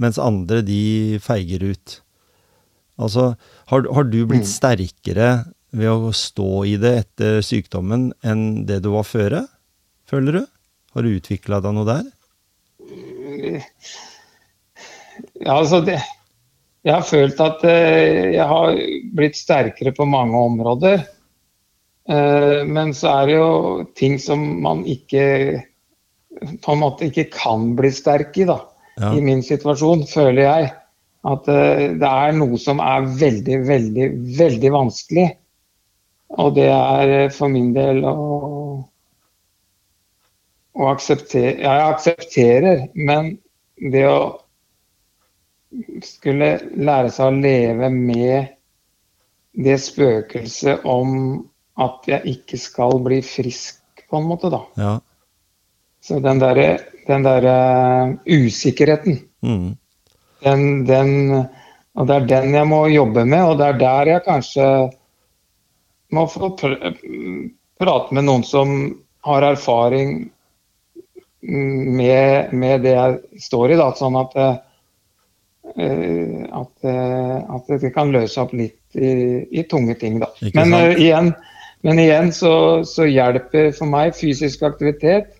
[0.00, 1.96] mens andre de feiger ut.
[3.00, 3.32] Altså,
[3.72, 4.52] har, har du blitt Mm.
[4.52, 5.30] sterkere
[5.72, 9.44] ved å stå i det etter sykdommen enn det du var føre,
[10.10, 10.46] føler du?
[10.94, 12.06] Har du utvikla deg noe der?
[15.40, 15.98] Ja, altså det,
[16.86, 18.76] jeg har følt at eh, jeg har
[19.16, 21.02] blitt sterkere på mange områder.
[22.08, 23.50] Eh, men så er det jo
[23.98, 25.24] ting som man ikke
[26.64, 28.60] på en måte ikke kan bli sterk i, da.
[29.00, 29.12] Ja.
[29.16, 30.70] I min situasjon, føler jeg.
[31.30, 34.08] At eh, det er noe som er veldig, veldig,
[34.38, 35.28] veldig vanskelig.
[36.40, 38.14] Og det er eh, for min del å,
[40.80, 43.34] å akseptere Ja, jeg aksepterer, men
[43.92, 44.20] det å
[46.02, 48.56] skulle lære seg å leve med
[49.54, 51.12] det spøkelset om
[51.78, 53.78] at jeg ikke skal bli frisk,
[54.10, 54.64] på en måte, da.
[54.80, 54.94] Ja.
[56.02, 59.76] Så den derre den der, uh, usikkerheten, Mm.
[60.44, 61.46] den, den
[61.94, 64.66] Og det er den jeg må jobbe med, og det er der jeg kanskje
[66.12, 66.76] må få pr
[67.80, 68.68] prate med noen som
[69.24, 70.30] har erfaring
[71.42, 74.56] med, med det jeg står i, da, sånn at eh,
[76.60, 80.28] at, eh, at det kan løse opp litt i, i tunge ting, da.
[80.44, 81.32] Ikke Men, igjen,
[81.86, 82.52] men igjen så,
[82.84, 85.32] så hjelper for meg fysisk aktivitet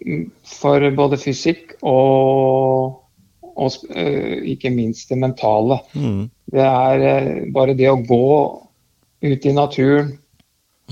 [0.00, 2.96] mm, for både fysikk og,
[3.52, 5.82] og eh, ikke minst det mentale.
[5.92, 6.22] Mm.
[6.48, 8.30] Det er eh, bare det å gå
[9.28, 10.14] ut i naturen.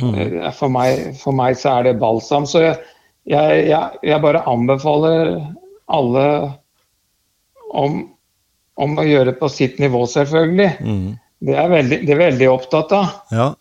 [0.03, 0.13] Mm.
[0.21, 2.45] eh, For meg, for meg så er det balsam.
[2.49, 2.77] Så jeg,
[3.25, 5.39] jeg, jeg, jeg bare anbefaler
[5.89, 6.27] alle
[7.73, 8.03] om,
[8.77, 10.75] om å gjøre på sitt nivå, selvfølgelig.
[10.85, 11.15] Mm.
[11.47, 13.17] Det er veldig, det er veldig opptatt av.
[13.33, 13.55] Ja.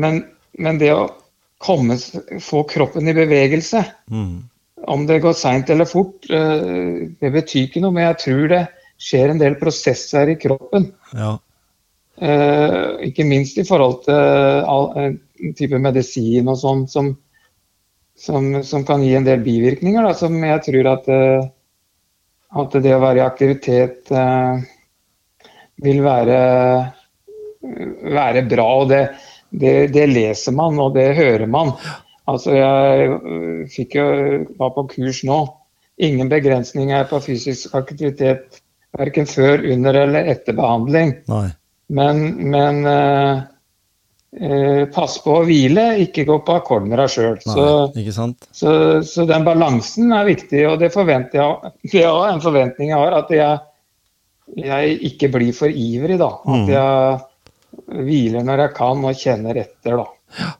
[0.00, 0.22] Men,
[0.58, 1.10] men det å
[1.62, 1.98] komme,
[2.42, 4.48] få kroppen i bevegelse, Mm.
[4.90, 7.94] om det går seint eller fort, eh, det betyr ikke noe.
[7.94, 8.62] Men jeg tror det
[9.02, 10.88] skjer en del prosesser i kroppen.
[11.14, 11.36] Ja.
[12.22, 17.12] Eh, ikke minst i forhold til all, en type medisin og sånn som,
[18.18, 20.02] som, som kan gi en del bivirkninger.
[20.06, 21.48] Da, som jeg tror at, eh,
[22.62, 24.62] at det å være i aktivitet eh,
[25.82, 26.38] vil være,
[28.18, 28.68] være bra.
[28.82, 29.02] Og det,
[29.52, 31.74] det, det leser man, og det hører man.
[32.30, 34.06] Altså, jeg øh, fikk jo,
[34.58, 35.40] var på kurs nå.
[36.02, 38.62] Ingen begrensninger på fysisk aktivitet
[38.98, 41.16] verken før, under eller etter behandling.
[41.30, 41.48] Nei.
[41.92, 43.42] Men, men eh,
[44.40, 47.36] eh, pass på å hvile, ikke gå på akkord med deg sjøl.
[47.44, 47.66] Så,
[48.56, 48.72] så,
[49.04, 51.74] så den balansen er viktig, og det forventer jeg.
[51.92, 53.60] Det er en forventning jeg har, at jeg,
[54.62, 56.20] jeg ikke blir for ivrig.
[56.22, 56.32] da.
[56.46, 56.56] Mm.
[56.56, 57.20] At jeg
[57.96, 60.00] hviler når jeg kan og kjenner etter.
[60.00, 60.52] da.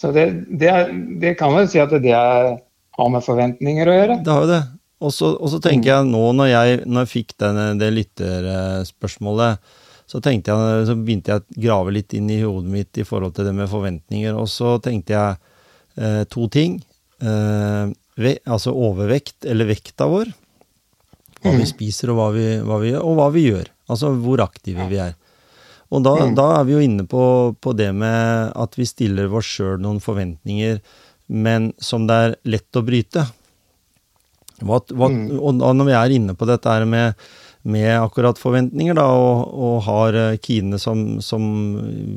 [0.00, 0.74] Så det, det,
[1.20, 2.54] det kan vel si at det er,
[2.96, 4.20] har med forventninger å gjøre.
[4.24, 4.62] Det har jo det.
[5.00, 9.70] Og så tenker jeg nå, når jeg, når jeg fikk denne, det lytterspørsmålet,
[10.10, 13.46] så, jeg, så begynte jeg å grave litt inn i hodet mitt i forhold til
[13.46, 14.34] det med forventninger.
[14.36, 15.38] Og så tenkte jeg
[15.96, 16.80] eh, to ting.
[17.22, 20.32] Eh, ve, altså overvekt, eller vekta vår.
[21.40, 23.70] Hva vi spiser, og hva vi, hva vi gjør, og hva vi gjør.
[23.90, 25.14] Altså hvor aktive vi er.
[25.90, 27.22] Og da, da er vi jo inne på,
[27.58, 30.78] på det med at vi stiller oss sjøl noen forventninger,
[31.30, 33.24] men som det er lett å bryte.
[34.60, 35.08] Hva, hva,
[35.40, 37.18] og når vi er inne på dette med,
[37.62, 41.42] med akkurat forventninger, da, og, og har eh, Kine som, som,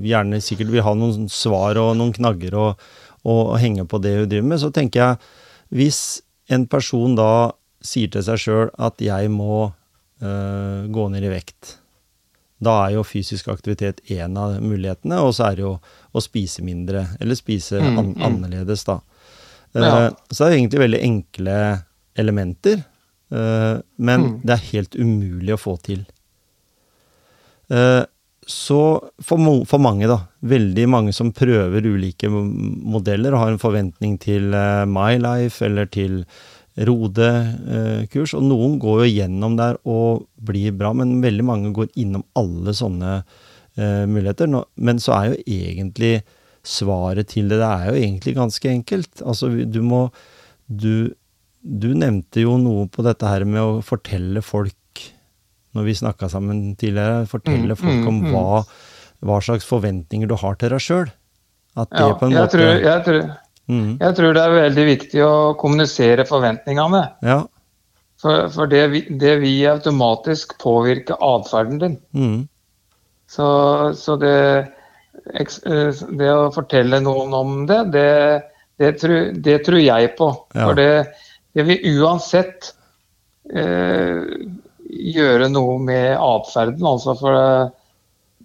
[0.04, 2.88] gjerne sikkert vil ha noen svar og noen knagger og,
[3.30, 5.22] og henge på det hun driver med, så tenker jeg
[5.74, 6.02] hvis
[6.54, 11.78] en person da sier til seg sjøl at jeg må øh, gå ned i vekt,
[12.64, 15.74] da er jo fysisk aktivitet en av mulighetene, og så er det jo
[16.14, 18.24] å spise mindre, eller spise Mm, an mm.
[18.28, 19.00] annerledes, da.
[19.74, 20.06] Ja.
[20.06, 21.58] Eh, så det er egentlig veldig enkle
[22.16, 22.84] elementer,
[23.34, 24.42] eh, men Mm.
[24.46, 26.06] det er helt umulig å få til.
[27.70, 28.06] Eh,
[28.46, 28.80] så
[29.24, 34.50] for, for mange, da, veldig mange som prøver ulike modeller og har en forventning til
[34.86, 36.26] My Life eller til
[36.74, 42.24] Rode-kurs, og noen går jo gjennom der og blir bra, men veldig mange går innom
[42.40, 44.50] alle sånne eh, muligheter.
[44.76, 46.16] Men så er jo egentlig
[46.64, 49.22] svaret til det, det er jo egentlig ganske enkelt.
[49.22, 50.08] Altså, du må
[50.68, 51.14] du,
[51.62, 55.04] du nevnte jo noe på dette her med å fortelle folk,
[55.74, 58.34] når vi snakka sammen tidligere, fortelle Mm, folk mm, om mm.
[58.34, 58.64] hva,
[59.26, 61.12] hva slags forventninger du har til deg sjøl.
[61.74, 63.32] At det Ja, på en jeg, måte tror, jeg, tror,
[63.72, 67.04] mm, jeg tror det er veldig viktig å kommunisere forventningene.
[67.26, 67.42] Ja.
[68.24, 68.86] For, for det,
[69.20, 71.98] det vil automatisk påvirke atferden din.
[72.16, 72.42] Mm,
[73.34, 73.48] Så,
[73.98, 74.38] så det,
[75.34, 78.10] eh, det å fortelle noen om det, det,
[78.80, 80.30] det, tror, det tror jeg på.
[80.54, 80.68] Ja.
[80.68, 80.90] For det,
[81.58, 82.72] det vil uansett
[83.52, 84.22] eh,
[85.18, 86.86] gjøre noe med atferden.
[86.86, 87.72] Altså for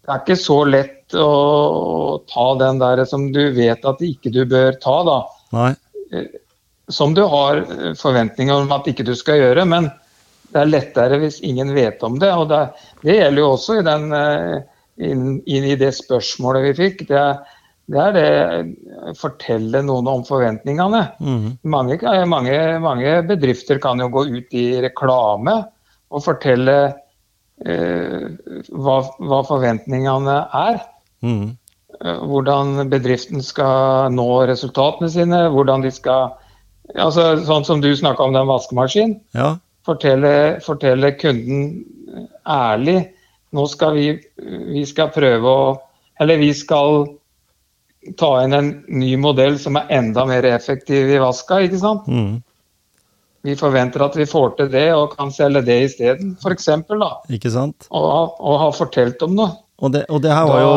[0.09, 4.33] det, er ikke så lett å, å ta den der som du vet at ikke
[4.33, 5.18] du bør ta, da.
[5.53, 5.73] nei.
[6.88, 9.66] Som du har eh, forventninger om at ikke du skal gjøre.
[9.68, 9.90] Men
[10.55, 12.33] det er lettere hvis ingen vet om det.
[12.33, 12.62] Og det,
[13.05, 14.57] det gjelder jo også i, den, eh,
[15.11, 17.05] inn, inn i det spørsmålet vi fikk.
[17.11, 17.25] Det,
[17.92, 21.03] det er det eh, fortelle noen om forventningene.
[21.21, 22.01] Mm, Mange,
[22.33, 25.59] mange, mange bedrifter kan jo gå ut i reklame
[26.09, 26.97] og fortelle eh,
[27.64, 30.83] hva, hva forventningene er.
[31.23, 31.57] mm,
[32.05, 35.49] Eh, Hvordan bedriften skal nå resultatene sine.
[35.51, 36.35] hvordan de skal,
[36.94, 39.21] altså Sånn som du snakka om den vaskemaskinen.
[39.35, 39.57] ja.
[39.88, 41.85] Fortelle, fortelle kunden
[42.47, 43.09] ærlig
[43.57, 45.79] nå skal vi, vi skal prøve å
[46.21, 47.07] Eller vi skal
[48.18, 51.62] ta inn en ny modell som er enda mer effektiv i vaska.
[51.64, 52.07] ikke sant?
[52.07, 52.42] Mm,
[53.49, 56.69] Vi forventer at vi får til det og kan selge det isteden, f.eks.
[57.33, 57.89] ikke sant?
[57.89, 59.55] Og, og ha fortalt om noe.
[59.79, 60.71] Og det, og det her var jo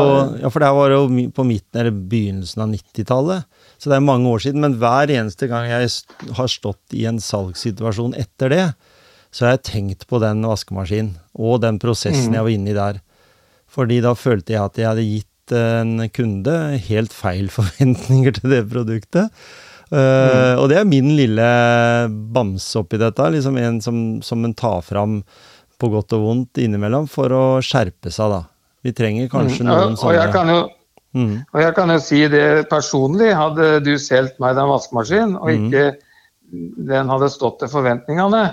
[0.44, 3.48] Ja, for det her var jo på midten eller begynnelsen av 90-tallet.
[3.82, 4.62] Så det er mange år siden.
[4.62, 5.90] Men hver eneste gang jeg
[6.38, 8.66] har stått i en salgssituasjon etter det,
[9.34, 12.38] så har jeg tenkt på den vaskemaskinen og den prosessen Mm.
[12.38, 13.02] jeg var inne i der.
[13.72, 16.56] Fordi da følte jeg at jeg hadde gitt en kunde
[16.86, 19.34] helt feil forventninger til det produktet.
[19.92, 21.48] Eh, og det er min lille
[22.32, 23.26] bamse oppi dette.
[23.34, 25.20] Liksom en som, som en tar fram
[25.82, 28.44] på godt og vondt innimellom for å skjerpe seg, da.
[28.86, 30.62] Vi trenger kanskje Mm, noen og, og, jeg sånne kan jo,
[31.18, 33.32] mm, og jeg kan jo si det personlig.
[33.38, 35.68] Hadde du solgt meg den vaskemaskinen, og Mhm.
[35.68, 38.44] ikke den hadde stått til forventningene,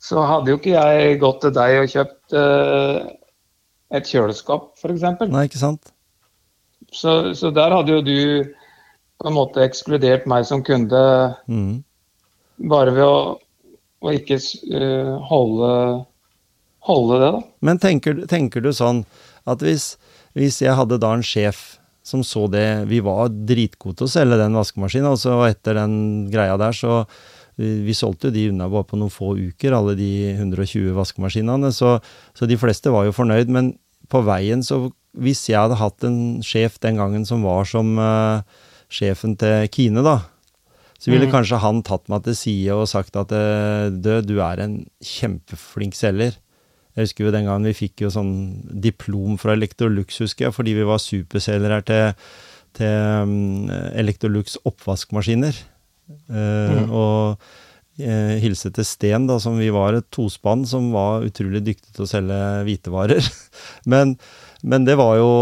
[0.00, 3.10] så hadde jo ikke jeg gått til deg og kjøpt uh,
[3.94, 5.02] et kjøleskap, f.eks.
[5.30, 5.92] Nei, ikke sant?
[6.92, 8.16] Så, så der hadde jo du
[9.24, 11.00] på en måte ekskludert meg som kunde
[11.48, 11.78] Mm,
[12.68, 13.20] bare ved å,
[14.04, 15.70] å ikke uh, holde,
[16.84, 17.40] holde det, da.
[17.64, 19.02] Men tenker, tenker du sånn
[19.48, 19.94] at hvis,
[20.36, 24.36] hvis jeg hadde da en sjef som så det Vi var dritgode til å selge
[24.36, 25.94] den vaskemaskinen, og så etter den
[26.28, 27.06] greia der, så
[27.56, 31.70] vi, vi solgte jo de unna bare på noen få uker, alle de 120 vaskemaskinene.
[31.72, 31.96] Så,
[32.36, 33.48] så de fleste var jo fornøyd.
[33.48, 33.72] Men
[34.12, 34.82] på veien, så
[35.16, 40.04] hvis jeg hadde hatt en sjef den gangen som var som eh, sjefen til Kine,
[40.06, 40.18] da,
[41.00, 41.34] så ville mm.
[41.34, 45.96] kanskje han tatt meg til side og sagt at eh, du, du er en kjempeflink
[45.98, 46.38] selger.
[46.94, 48.32] Jeg husker jo den gangen vi fikk jo sånn
[48.84, 52.30] diplom fra Electrolux, husker jeg, fordi vi var superselgere til,
[52.78, 55.58] til um, Electrolux oppvaskmaskiner.
[56.08, 57.40] Eh, Og
[57.98, 62.06] eh, hilse til Sten, da, som vi var et tospann som var utrolig dyktig til
[62.06, 63.30] å selge hvitevarer.
[63.92, 64.16] men,
[64.62, 65.32] men det var jo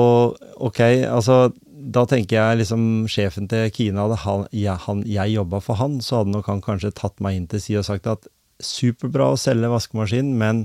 [0.57, 1.44] ok, altså
[1.90, 5.99] da tenker jeg liksom sjefen til Kina, hadde han, jeg, han, jeg jobba for han,
[6.05, 8.29] så hadde nok han kanskje tatt meg inn til side og sagt at
[8.62, 10.64] superbra å selge vaskemaskin, men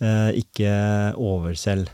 [0.00, 0.70] eh, ikke
[1.18, 1.90] overselg.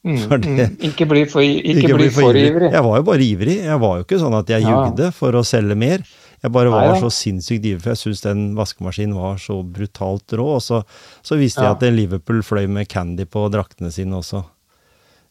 [0.00, 0.76] Mm, mm.
[0.88, 2.70] Ikke bli for, ikke bli for ivrig.
[2.72, 3.56] Jeg var jo bare ivrig.
[3.66, 4.70] Jeg var jo ikke sånn at jeg Ja.
[4.72, 6.00] jugde for å selge mer.
[6.40, 7.02] Jeg bare var Neida.
[7.02, 10.46] så sinnssykt ivrig, for jeg syns den vaskemaskinen var så brutalt rå.
[10.56, 10.80] Og så,
[11.22, 11.74] så visste Ja.
[11.74, 14.40] jeg at Liverpool fløy med candy på draktene sine også.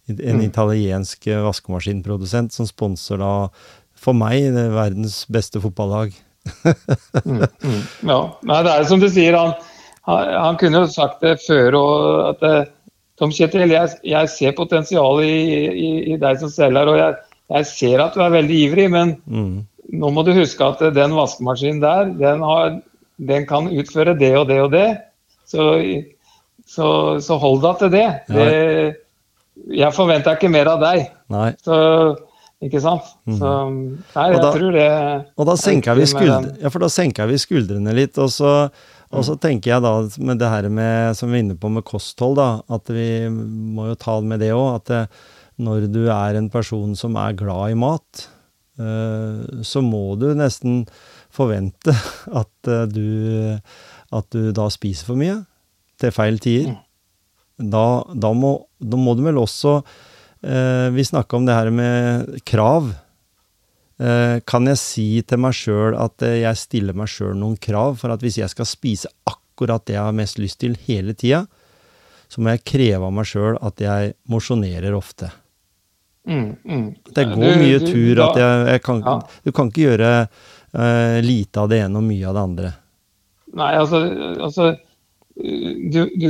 [0.09, 0.45] En Mm.
[0.47, 3.49] italiensk eh, vaskemaskinprodusent som sponser da,
[3.99, 6.13] for meg, det er verdens beste fotballag.
[7.25, 7.81] Mm, mm.
[8.09, 8.19] Ja.
[8.47, 9.51] Nei, det er som du sier, han,
[10.07, 12.69] han, han kunne jo sagt det før og at eh,
[13.19, 15.33] Tom Kjetil, jeg, jeg ser potensial i,
[15.69, 17.17] i, i deg som selger, og jeg,
[17.51, 19.65] jeg ser at du er veldig ivrig, men Mm.
[19.99, 22.79] nå må du huske at eh, den vaskemaskinen der, den, har,
[23.19, 24.87] den kan utføre det og det og det.
[25.49, 25.65] Så,
[26.69, 26.87] så,
[27.25, 28.07] så hold deg til det.
[28.29, 28.49] det
[29.67, 31.07] jeg forventer ikke mer av deg.
[31.33, 31.49] Nei.
[31.63, 31.75] Så,
[32.63, 33.05] ikke sant?
[33.25, 33.49] Så,
[34.15, 34.87] nei, jeg da- tror det
[35.39, 38.17] Og da senka vi, skuldre, ja, for da senka vi skuldrene litt.
[38.19, 38.53] Og så,
[39.11, 39.93] og så tenker jeg da
[40.23, 43.87] med det her med, som vi er inne på med kosthold, da, at vi må
[43.91, 44.75] jo ta med det òg.
[44.81, 45.03] At det,
[45.59, 48.27] når du er en person som er glad i mat,
[48.79, 50.85] eh, så må du nesten
[51.31, 51.93] forvente
[52.41, 53.59] at eh, du,
[54.11, 55.41] at du da spiser for mye
[55.99, 56.77] til feil tider.
[57.59, 62.37] Da, da, må, da må du vel også eh, Vi snakka om det her med
[62.47, 62.93] krav.
[63.99, 67.97] Eh, kan jeg si til meg sjøl at eh, jeg stiller meg sjøl noen krav
[67.99, 71.43] for at hvis jeg skal spise akkurat det jeg har mest lyst til hele tida,
[72.31, 75.33] så må jeg kreve av meg sjøl at jeg mosjonerer ofte.
[76.29, 76.87] Mm, mm.
[77.15, 79.17] Det går mye tur at jeg, jeg kan, Ja.
[79.43, 82.71] Du kan ikke gjøre eh, lite av det ene og mye av det andre.
[83.59, 84.03] Nei, altså,
[84.39, 84.69] altså
[85.39, 86.29] du, du,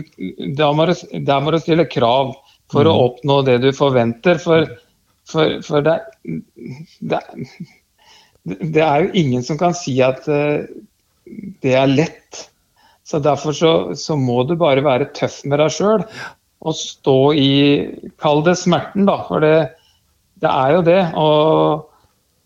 [0.57, 0.93] da, må du,
[1.25, 2.35] da må du stille krav
[2.69, 4.39] for å oppnå det du forventer.
[4.41, 4.67] For,
[5.29, 5.97] for, for det,
[6.99, 7.21] det,
[8.45, 10.69] det er jo ingen som kan si at eh,
[11.63, 12.45] det er lett.
[13.09, 16.05] Så Derfor så, så må du bare være tøff med deg sjøl
[16.59, 17.51] og stå i
[18.19, 19.21] Kall det smerten, da.
[19.29, 19.71] For det,
[20.43, 20.99] det er jo det.
[21.17, 21.87] Og,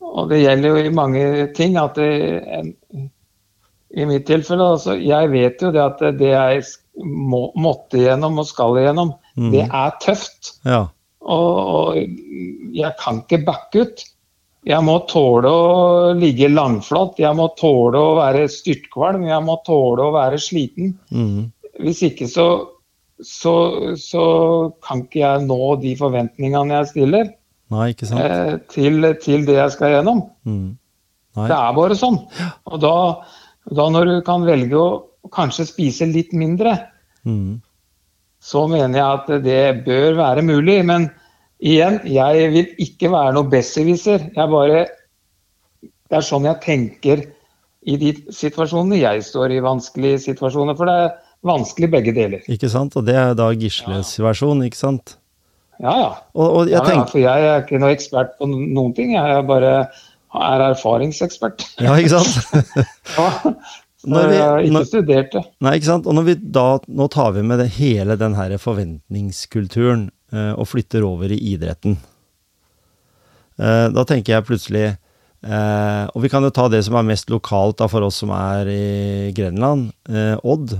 [0.06, 1.26] og det gjelder jo i mange
[1.58, 2.12] ting at det,
[2.60, 2.71] en,
[3.93, 6.63] i mitt tilfelle, altså, jeg vet jo det at det jeg
[7.03, 9.51] må, måtte igjennom og skal igjennom, mm.
[9.53, 10.56] det er tøft.
[10.65, 10.88] Ja.
[11.23, 14.03] Og, og jeg kan ikke backe ut.
[14.63, 20.06] Jeg må tåle å ligge langflat, jeg må tåle å være styrtkvalm, jeg må tåle
[20.08, 20.93] å være sliten.
[21.12, 21.49] Mm.
[21.84, 22.47] Hvis ikke så,
[23.19, 23.56] så,
[23.99, 24.25] så
[24.86, 27.34] kan ikke jeg nå de forventningene jeg stiller
[27.73, 30.23] Nei, eh, til, til det jeg skal gjennom.
[30.47, 30.77] Mm.
[31.34, 32.19] Det er bare sånn.
[32.69, 32.95] Og da,
[33.71, 36.76] da når du kan velge å kanskje spise litt mindre,
[37.23, 37.62] mm.
[38.43, 40.82] så mener jeg at det bør være mulig.
[40.89, 41.08] Men
[41.63, 44.30] igjen, jeg vil ikke være noe besserwisser.
[44.36, 44.86] Jeg bare
[45.84, 47.21] Det er sånn jeg tenker
[47.89, 50.76] i de situasjonene jeg står i vanskelige situasjoner.
[50.78, 51.13] For det er
[51.47, 52.43] vanskelig begge deler.
[52.52, 52.95] Ikke sant?
[52.99, 55.17] Og det er da Gisles versjon, ikke sant?
[55.82, 56.10] Ja, ja.
[56.38, 59.15] Og, og jeg ja, ja for jeg er ikke noe ekspert på noen ting.
[59.15, 59.73] Jeg er bare
[60.35, 61.65] er erfaringsekspert.
[61.83, 62.37] Ja, ikke sant?
[63.17, 63.29] Ja.
[64.03, 65.41] Når vi- ikke når- studert det.
[65.63, 66.07] Nei, ikke sant?
[66.11, 70.67] Og når vi da, nå tar vi med det, hele den her forventningskulturen eh, og
[70.67, 71.95] flytter over i idretten.
[73.61, 77.29] Eh, da tenker jeg plutselig eh, Og vi kan jo ta det som er mest
[77.31, 79.91] lokalt da, for oss som er i Grenland.
[80.09, 80.75] Eh, Odd.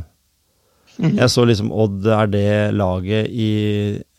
[1.00, 3.48] Jeg så liksom Odd er det laget i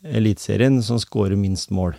[0.05, 1.93] Eliteserien som scorer minst mål.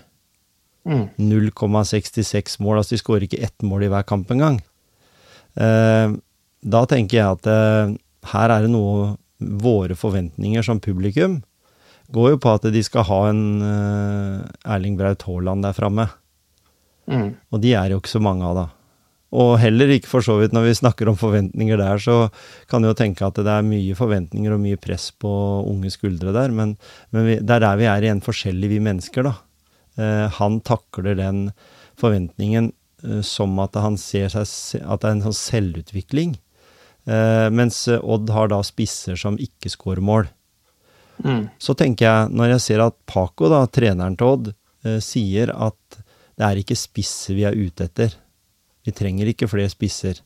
[0.87, 1.09] Mm.
[1.19, 2.81] 0,66 mål.
[2.81, 4.61] Altså de skårer ikke ett mål i hver kamp engang.
[5.59, 6.15] Eh,
[6.67, 7.95] da tenker jeg at eh,
[8.33, 11.43] her er det noe Våre forventninger som publikum
[12.15, 16.07] går jo på at de skal ha en eh, Erling Braut Haaland der framme.
[17.11, 17.35] Mm.
[17.53, 18.67] Og de er jo ikke så mange av, da.
[19.37, 22.31] Og heller ikke for så vidt når vi snakker om forventninger der, så
[22.71, 25.31] kan du jo tenke at det er mye forventninger og mye press på
[25.67, 26.77] unge skuldre der, men,
[27.13, 29.35] men vi, det er der vi er igjen forskjellige, vi mennesker, da.
[29.97, 31.51] Eh, han takler den
[32.01, 32.73] forventningen
[33.05, 36.37] eh, som at han ser seg at det er en sånn selvutvikling.
[37.07, 40.29] Eh, mens Odd har da spisser som ikke scorer mål.
[41.25, 41.47] Mm.
[41.63, 44.55] Så tenker jeg, når jeg ser at Paco, da, treneren til Odd,
[45.03, 45.97] sier at
[46.39, 48.13] det er ikke spisser vi er ute etter.
[48.87, 50.21] Vi trenger ikke flere spisser.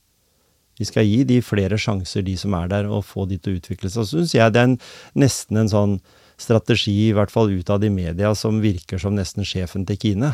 [0.76, 3.60] Vi skal gi de flere sjanser, de som er der, og få de til å
[3.60, 4.04] utvikle seg.
[4.04, 4.76] Så syns jeg det er en,
[5.22, 5.94] nesten en sånn
[6.40, 10.32] strategi, i hvert fall utad i media, som virker som nesten sjefen til Kine.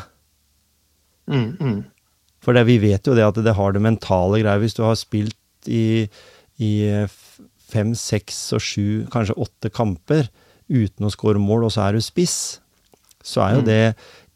[1.26, 1.56] Mm.
[1.58, 1.80] Mm.
[2.44, 4.60] For det, vi vet jo det at det har det mentale greia.
[4.62, 6.06] Hvis du har spilt i,
[6.62, 6.72] i
[7.66, 10.30] fem, seks og sju, kanskje åtte kamper
[10.70, 12.60] uten å score mål, og så er du spiss,
[13.26, 13.82] så er jo det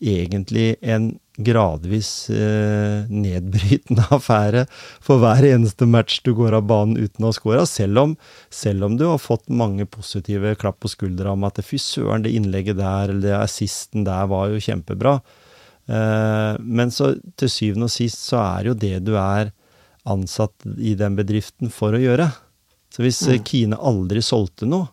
[0.02, 1.12] egentlig en
[1.44, 4.66] gradvis eh, nedbrytende affære
[5.02, 8.16] for hver eneste match du går av banen uten å ha scora, selv, om-
[8.50, 12.34] selv om du har fått mange positive klapp på skuldra om at fy søren, det
[12.36, 15.18] innlegget der, eller det assisten der var jo kjempebra.
[15.90, 19.50] Eh, men så til syvende og sist så er jo det du er
[20.10, 22.30] ansatt i den bedriften for å gjøre.
[22.90, 23.44] Så hvis mm.
[23.46, 24.90] Kine aldri solgte noe,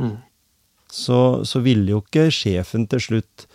[0.00, 0.16] mm.
[0.92, 3.46] så, så, ville jo ikke sjefen til slutt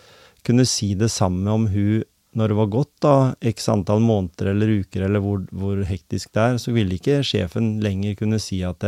[0.46, 2.04] kunne si det samme om hun
[2.36, 3.14] når det var gått da,
[3.48, 7.78] x antall måneder eller uker, eller hvor, hvor, hektisk det er, så ville ikke sjefen
[7.80, 8.84] lenger kunne si at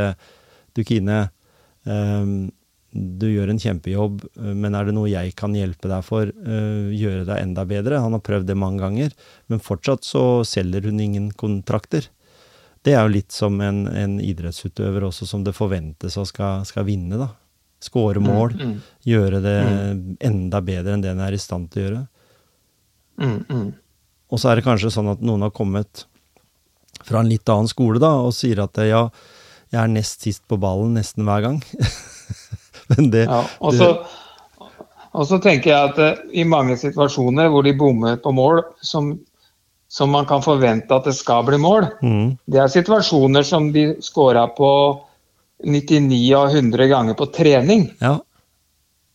[0.77, 1.23] du Kine,
[1.89, 2.51] um,
[2.93, 7.25] du gjør en kjempejobb, men er det noe jeg kan hjelpe deg for, uh, gjøre
[7.29, 8.03] deg enda bedre?
[8.05, 9.17] Han har prøvd det mange ganger,
[9.49, 12.11] men fortsatt så selger hun ingen kontrakter.
[12.85, 16.87] Det er jo litt som en, en idrettsutøver også, som det forventes å skal, skal
[16.89, 17.33] vinne, da.
[17.79, 18.79] Skåre mål, mm, mm.
[19.07, 19.99] gjøre det mm.
[20.27, 22.01] enda bedre enn det en er i stand til å gjøre.
[23.23, 23.69] Mm, mm.
[24.29, 26.07] Og så er det kanskje sånn at noen har kommet
[27.07, 29.07] fra en litt annen skole da, og sier at ja,
[29.71, 31.63] jeg er nest sist på ballen nesten hver gang.
[32.91, 33.89] Men det, ja, og, så,
[35.13, 39.13] og så tenker jeg at uh, i mange situasjoner hvor de bommer på mål, som,
[39.93, 42.31] som, man kan forvente at det skal bli mål, mm.
[42.49, 44.71] det er situasjoner som de scora på
[45.65, 47.89] 99 av 100 ganger på trening.
[47.99, 48.19] Ja.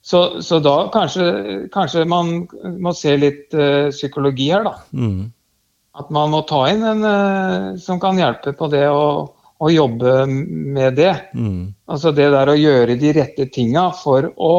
[0.04, 1.28] Så, så, da kanskje,
[1.72, 2.34] kanskje, man
[2.84, 4.74] må se litt uh, psykologi her, da.
[4.92, 5.30] Mm.
[5.96, 9.06] At man må ta inn en uh, som kan hjelpe på det å,
[9.64, 11.14] og jobbe med det.
[11.32, 11.72] Mm.
[11.88, 14.58] Altså det der å gjøre de rette tinga for å,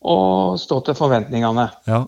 [0.00, 0.16] å
[0.56, 1.68] stå til forventningene.
[1.90, 2.00] Ja.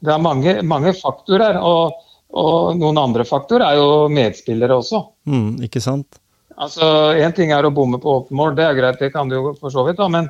[0.00, 1.98] Det er mange, mange faktorer, og,
[2.30, 5.02] og, noen andre faktorer er jo medspillere også.
[5.26, 6.19] Mm, ikke sant?
[6.60, 6.84] Altså,
[7.16, 9.54] Én ting er å bomme på åpent mål, det er greit, det kan du jo
[9.56, 10.28] for så vidt, da, men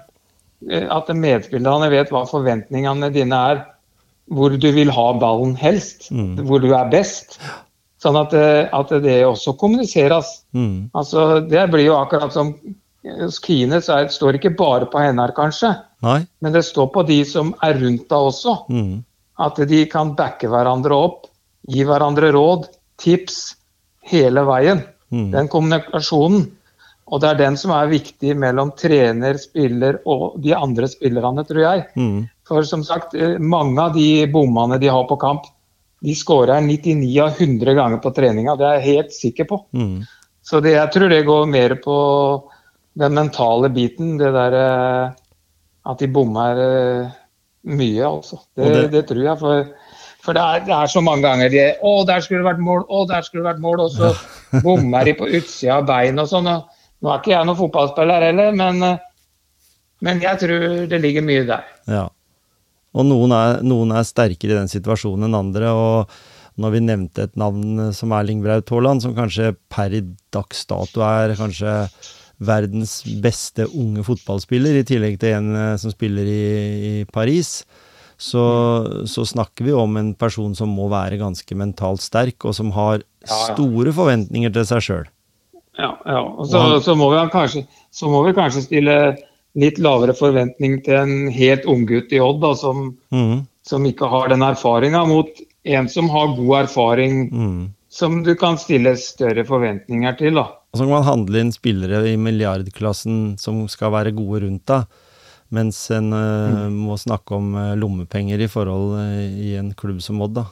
[0.69, 3.65] Eh, at medspillerne vet hva forventningene dine er.
[4.31, 6.11] Hvor du vil ha ballen helst.
[6.15, 6.45] Mm.
[6.47, 7.41] Hvor du er best.
[8.01, 10.45] Sånn at, eh, at det også kommuniseres.
[10.55, 10.91] Mm.
[10.95, 12.55] Altså, det blir jo akkurat som
[13.01, 15.73] hos Kine, så er, står ikke bare på henne her, kanskje.
[16.05, 16.21] Nei.
[16.45, 18.55] Men det står på de som er rundt deg også.
[18.69, 19.01] Mm.
[19.41, 21.25] At de kan backe hverandre opp,
[21.69, 22.69] gi hverandre råd,
[23.01, 23.57] tips,
[24.13, 24.85] hele veien.
[25.11, 25.31] Mm.
[25.35, 26.49] Den kommunikasjonen.
[27.11, 31.63] Og det er den som er viktig mellom trener, spiller og de andre spillerne, tror
[31.65, 31.87] jeg.
[31.99, 32.29] Mm.
[32.47, 35.49] For som sagt, eh, mange av de bommene de har på kamp,
[36.01, 38.57] de skårer 99 av 100 ganger på treninga.
[38.57, 39.59] Det er jeg helt sikker på.
[39.75, 40.07] Mm.
[40.43, 41.97] Så det, jeg tror det går mer på
[43.01, 44.15] den mentale biten.
[44.21, 45.19] Det der eh,
[45.91, 47.13] at de bommer eh,
[47.75, 48.41] mye, altså.
[48.55, 48.87] Det, det...
[48.95, 49.39] det tror jeg.
[49.41, 49.67] For,
[50.31, 52.87] for det, er, det, er, så mange ganger de 'Å, der skulle det vært mål',
[52.87, 56.29] 'Å, der skulle det vært mål', og så bommer de på utsida av bein og
[56.31, 56.47] sånn.
[56.47, 59.01] nå er ikke jeg noen fotballspiller heller, men, eh,
[60.07, 61.67] men, jeg tror det ligger mye der.
[61.91, 62.07] Ja.
[62.95, 65.75] Og noen er, noen er, sterkere i den situasjonen enn andre.
[65.75, 66.21] og
[66.61, 70.03] når vi nevnte et navn som Erling Braut Haaland, som kanskje per i
[70.35, 71.73] dags dato er kanskje
[72.39, 76.45] verdens beste unge fotballspiller, i tillegg til en eh, som spiller i,
[76.91, 77.65] i Paris,
[78.21, 78.45] så,
[79.09, 83.01] så, snakker vi om en person som må være ganske mentalt sterk, og som har
[83.25, 85.09] store forventninger til seg sjøl.
[85.81, 86.21] Ja, ja.
[86.21, 88.97] Og så, så, må kanskje, så, må vi kanskje, stille
[89.59, 93.37] litt lavere forventning til en helt unggutt i Odd, da, som, mm.
[93.67, 97.61] som, ikke har den erfaringa, mot en som har god erfaring, mm.
[97.91, 100.37] som du kan stille større forventninger til.
[100.39, 100.51] da.
[100.71, 105.01] Og så kan man handle inn spillere i milliardklassen som skal være gode rundt deg,
[105.55, 106.81] mens en uh, mm.
[106.87, 110.39] må snakke om uh, lommepenger i forhold uh, i en klubb som Odd.
[110.39, 110.47] da.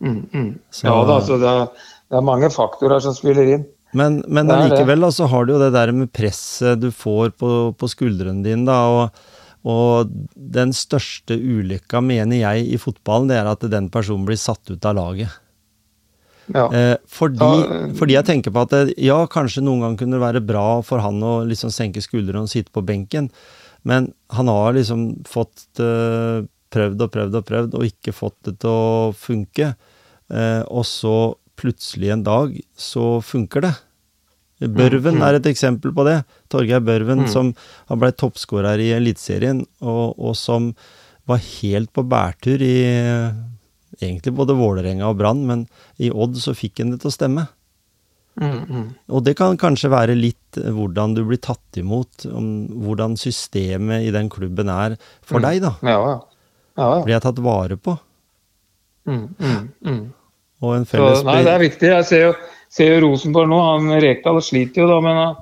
[0.00, 0.50] Mm, mm.
[0.70, 1.66] Så, ja da, så det er,
[2.08, 3.66] det er mange faktorer som spiller inn.
[3.96, 7.90] Men, men allikevel så har du jo det der med presset du får på, på
[7.90, 8.78] skuldrene dine, da.
[8.86, 9.28] Og,
[9.66, 14.70] og, den største ulykka, mener jeg, i fotballen, det er at den personen blir satt
[14.70, 15.40] ut av laget.
[16.50, 16.66] Ja.
[16.74, 17.80] Eh, fordi, ja.
[17.98, 21.20] fordi, jeg tenker på at ja, kanskje noen gang kunne det være bra for han
[21.22, 23.28] å liksom senke skuldrene og sitte på benken,
[23.88, 28.58] men han har liksom fått uh, prøvd og prøvd og prøvd og ikke fått det
[28.62, 29.72] til å funke.
[30.30, 31.14] Uh, og så
[31.60, 33.74] plutselig en dag så funker det.
[34.60, 35.24] Børven mm, mm.
[35.24, 36.18] er et eksempel på det.
[36.52, 37.30] Torgeir Børven, mm.
[37.32, 37.54] som
[37.88, 40.74] har blitt toppskårer i Eliteserien, og, og, som
[41.28, 42.76] var helt på bærtur i
[44.00, 45.64] egentlig både Vålerenga og Brann, men
[46.00, 47.46] i Odd så fikk han det til å stemme.
[48.40, 48.84] Mm, mm.
[49.10, 54.14] Og det kan kanskje være litt hvordan du blir tatt imot, om hvordan systemet i
[54.14, 55.46] den klubben er for mm.
[55.48, 55.74] deg, da.
[55.86, 56.18] Ja, ja.
[56.78, 57.92] Ja, Blir jeg tatt vare på?
[59.10, 60.02] Mm, mm, mm
[60.60, 61.88] og en felles så, Nei, det er viktig.
[61.88, 62.32] Jeg ser jo,
[62.72, 63.60] ser jo Rosenborg nå.
[63.64, 65.38] han Rekdal sliter jo, da, men han,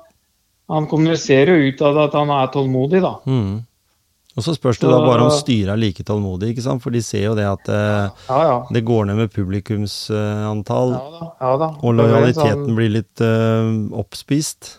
[0.71, 3.13] han kommuniserer jo ut av det at han er tålmodig, da.
[4.37, 6.83] Og så spørs det så, da bare om styret er like tålmodig, ikke sant?
[6.83, 8.59] for de ser jo det at eh, ja, ja.
[8.71, 14.75] det går ned med publikumsantall, ja, og lojaliteten sånn, blir litt eh, oppspist.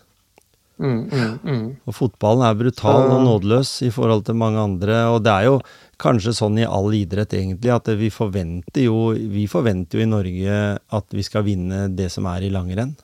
[0.80, 1.64] Mm, mm, mm.
[1.90, 5.58] Og fotballen er brutal og nådeløs i forhold til mange andre, og det er jo
[6.00, 10.62] kanskje sånn i all idrett egentlig, at vi forventer jo, vi forventer jo i Norge
[10.80, 12.96] at vi skal vinne det som er i langrenn,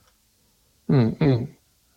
[0.87, 1.47] Mm, mm.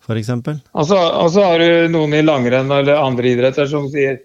[0.02, 0.56] for eksempel.
[0.74, 4.18] Altså, altså har du noen i langrenn eller andre idretter som sier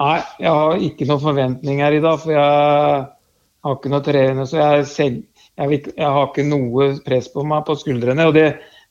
[0.00, 2.44] Nei, jeg har ikke noen forventninger i dag, for jeg
[3.66, 4.46] har ikke noe trening.
[4.48, 5.18] Så jeg, selv,
[5.60, 8.28] jeg, vil jeg har ikke noe press på meg på skuldrene.
[8.30, 8.46] Og det,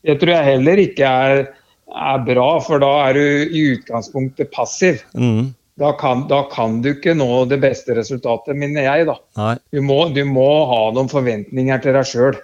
[0.05, 1.47] det tror jeg heller ikke er,
[1.89, 5.01] er bra, for da er du i utgangspunktet passiv.
[5.17, 5.55] Mm.
[5.79, 9.07] Da kan, da kan du ikke nå det beste resultatet, mener jeg.
[9.09, 9.55] da.
[9.71, 12.39] Du må, du må ha noen forventninger til deg sjøl.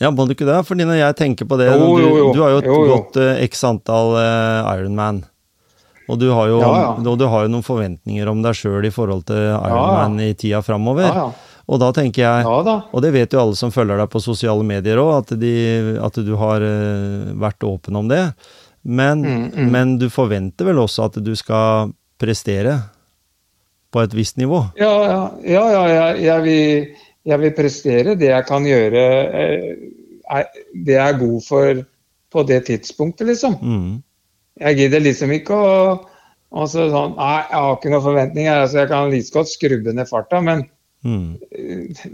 [0.00, 0.58] Ja, må du ikke det?
[0.66, 2.28] Fordi når jeg tenker på det Jo, du, jo, jo.
[2.32, 2.94] du har jo, Jo, jo.
[2.96, 5.22] gått eh, x antall uh, Ironman.
[6.10, 7.14] Og du har jo, Ja, ja.
[7.16, 11.06] du har jo noen forventninger om deg sjøl i forhold til Ironman i tida framover.
[11.06, 11.48] Ja, ja.
[11.70, 12.76] Og da tenker jeg ja.
[12.90, 16.32] Og det vet jo alle som følger deg på sosiale medier òg, at, at du
[16.40, 18.24] har eh, vært åpen om det.
[18.82, 19.70] Men, Mm, mm.
[19.70, 22.78] men du forventer vel også at du skal prestere
[23.92, 24.64] på et visst nivå?
[24.80, 29.04] Ja, ja, ja, ja jeg, jeg, vil, jeg vil prestere det jeg kan gjøre.
[29.30, 30.44] eh,
[30.86, 31.84] det jeg er god for
[32.30, 33.56] på det tidspunktet, liksom.
[33.62, 34.02] Mm.
[34.58, 35.74] Jeg gidder liksom ikke å
[36.50, 38.56] og så sånn, Nei, jeg har ikke noen forventninger.
[38.64, 40.66] altså Jeg kan like godt skrubbe ned farta, men
[41.00, 41.38] Mm.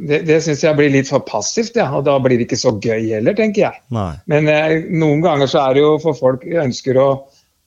[0.07, 1.75] det, det syns jeg blir litt for passivt.
[1.75, 3.81] Ja, og da blir det ikke så gøy heller, tenker jeg.
[3.91, 4.13] Nei.
[4.31, 7.09] Men eh, noen ganger så er det jo for folk ønsker å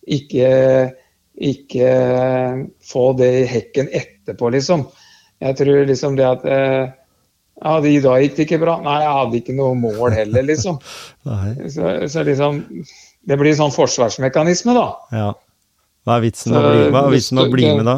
[0.07, 0.93] ikke,
[1.35, 1.89] ikke
[2.87, 4.85] få det i hekken etterpå, liksom.
[5.43, 6.87] Jeg tror liksom det at eh,
[7.65, 8.77] ja, de, I dag gikk det ikke bra.
[8.87, 10.79] Nei, jeg hadde ikke noe mål heller, liksom.
[11.75, 12.63] Så, så liksom
[13.29, 14.87] Det blir sånn forsvarsmekanisme, da.
[15.13, 15.29] Ja.
[16.07, 17.97] Hva er vitsen med å bli, hva er vitsen med å bli med da?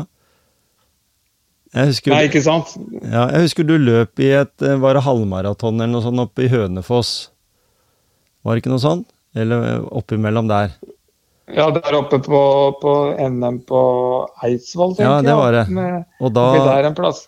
[1.71, 2.73] Jeg husker, Nei, ikke sant?
[2.99, 6.43] ja, jeg husker du løp i et eh, var det halvmaraton eller noe sånt oppe
[6.43, 7.13] i Hønefoss.
[8.43, 9.07] Var det ikke noe sånt?
[9.39, 10.73] Eller eh, oppimellom der?
[11.55, 12.41] Ja, der oppe på,
[12.81, 13.79] på NM på
[14.43, 15.15] Eidsvoll, tenker jeg.
[15.15, 15.63] Ja, det var det.
[15.71, 16.45] Med, Og da,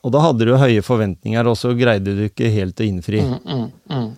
[0.04, 3.24] og da hadde du høye forventninger, og så greide du ikke helt å innfri.
[3.24, 4.12] Mm, mm, mm.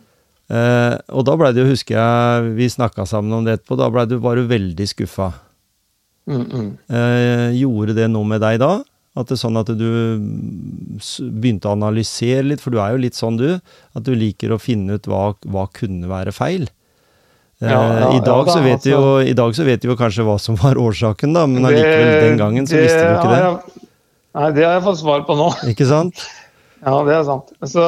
[0.46, 3.90] Eh, og da blei det jo, husker jeg, vi snakka sammen om det etterpå, da
[3.94, 5.32] blei du, du veldig skuffa.
[6.26, 6.70] Mm, mm.
[6.90, 8.80] Uh, gjorde det noe med deg da?
[9.16, 9.86] At det er sånn at du
[11.32, 14.60] begynte å analysere litt, for du er jo litt sånn du, at du liker å
[14.60, 16.68] finne ut hva, hva kunne være feil.
[17.62, 19.30] Eh, Ja, ja, i, dag ja da, så vet vi jo, altså.
[19.32, 22.42] I dag så vet du jo kanskje hva som var årsaken, da, men allikevel den
[22.42, 23.86] gangen så visste du ikke det.
[24.36, 25.48] Nei, det har jeg fått svar på nå.
[25.72, 26.26] Ikke sant?
[26.82, 27.54] Ja, det er sant.
[27.64, 27.86] Så,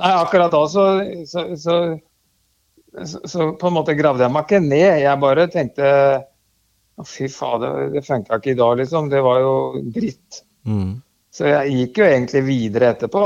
[0.00, 0.86] nei, akkurat da så,
[1.28, 1.76] så, så,
[3.04, 5.02] så, så på en måte gravde jeg meg ikke ned.
[5.04, 5.90] Jeg bare tenkte
[7.06, 9.08] fy fader, det funka ikke i dag, liksom.
[9.12, 9.54] Det var jo
[9.94, 10.42] dritt.
[10.68, 10.98] Mm.
[11.32, 13.22] Så jeg gikk jo egentlig videre etterpå.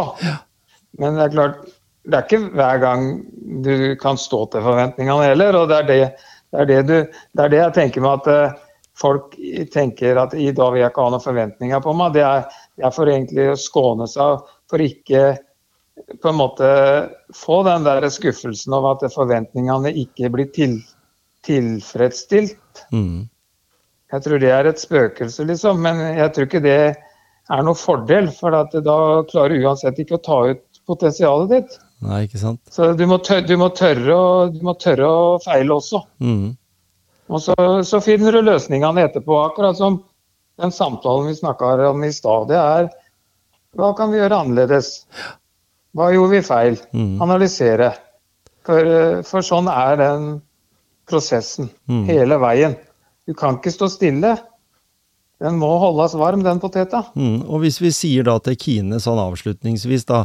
[1.00, 1.64] Men det er klart,
[2.04, 3.08] det er ikke hver gang
[3.64, 5.58] du kan stå til forventningene heller.
[5.62, 5.98] Og det er det,
[6.52, 6.96] det, er det, du,
[7.32, 8.58] det, er det jeg tenker med at eh,
[9.00, 9.34] folk
[9.72, 12.14] tenker at i dag vil jeg ikke ha noen forventninger på meg.
[12.16, 12.44] Det er,
[12.76, 14.44] det er for egentlig å skåne seg
[14.74, 15.24] for ikke
[16.22, 16.68] på en måte
[17.38, 20.80] få den der skuffelsen over at forventningene ikke blir til,
[21.46, 22.82] tilfredsstilt.
[22.90, 23.28] Mm.
[24.14, 25.80] Jeg tror det er et spøkelse, liksom.
[25.86, 28.98] Men jeg tror ikke det er noen fordel, for at da
[29.30, 31.78] klarer du uansett ikke å ta ut potensialet ditt.
[32.04, 32.60] Nei, ikke sant?
[32.74, 36.02] Så du må tørre, du må tørre, å, du må tørre å feile også.
[36.20, 36.56] Mm.
[37.32, 37.54] Og så,
[37.86, 39.38] så finner du løsningene etterpå.
[39.46, 40.02] Akkurat som
[40.60, 42.50] den samtalen vi snakka om i stad.
[42.50, 42.90] Det er
[43.76, 45.04] hva kan vi gjøre annerledes?
[45.94, 46.78] Hva gjorde vi feil?
[46.94, 47.14] Mm.
[47.22, 47.92] Analysere.
[48.66, 50.26] For, eh, for sånn er den
[51.10, 52.04] prosessen Mm.
[52.08, 52.76] hele veien.
[53.26, 54.38] Du kan ikke stå stille.
[55.40, 57.04] Den må holdes varm, den poteta.
[57.16, 57.42] Mm.
[57.48, 60.24] Og hvis vi sier da til Kine sånn avslutningsvis da,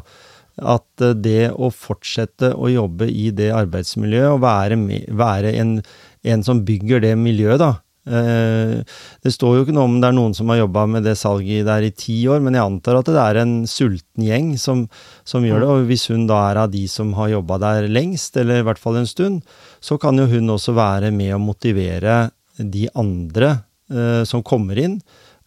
[0.59, 5.81] at eh, det å fortsette å jobbe i det arbeidsmiljøet, og være, med, være en,
[6.23, 7.73] en som bygger det miljøet, da.
[8.09, 8.79] Eh,
[9.21, 11.67] det står jo ikke noe om det er noen som har jobba med det salget
[11.67, 14.87] der i ti år, men jeg antar at det er en sulten gjeng som,
[15.27, 15.69] som gjør det.
[15.69, 18.81] Og hvis hun da er av de som har jobba der lengst, eller i hvert
[18.81, 19.41] fall en stund,
[19.79, 23.59] så kan jo hun også være med å motivere de andre
[23.91, 24.99] eh, som kommer inn,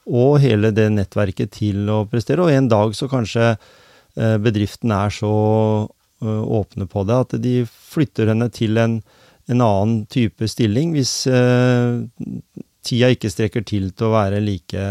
[0.02, 2.42] og hele det nettverket til å prestere.
[2.42, 5.32] Og en dag så kanskje eh, bedriften er så
[6.22, 9.00] eh, åpne på det at de flytter henne til en,
[9.50, 12.02] en annen type stilling, hvis eh,
[12.86, 14.84] tida ikke strekker til til å være like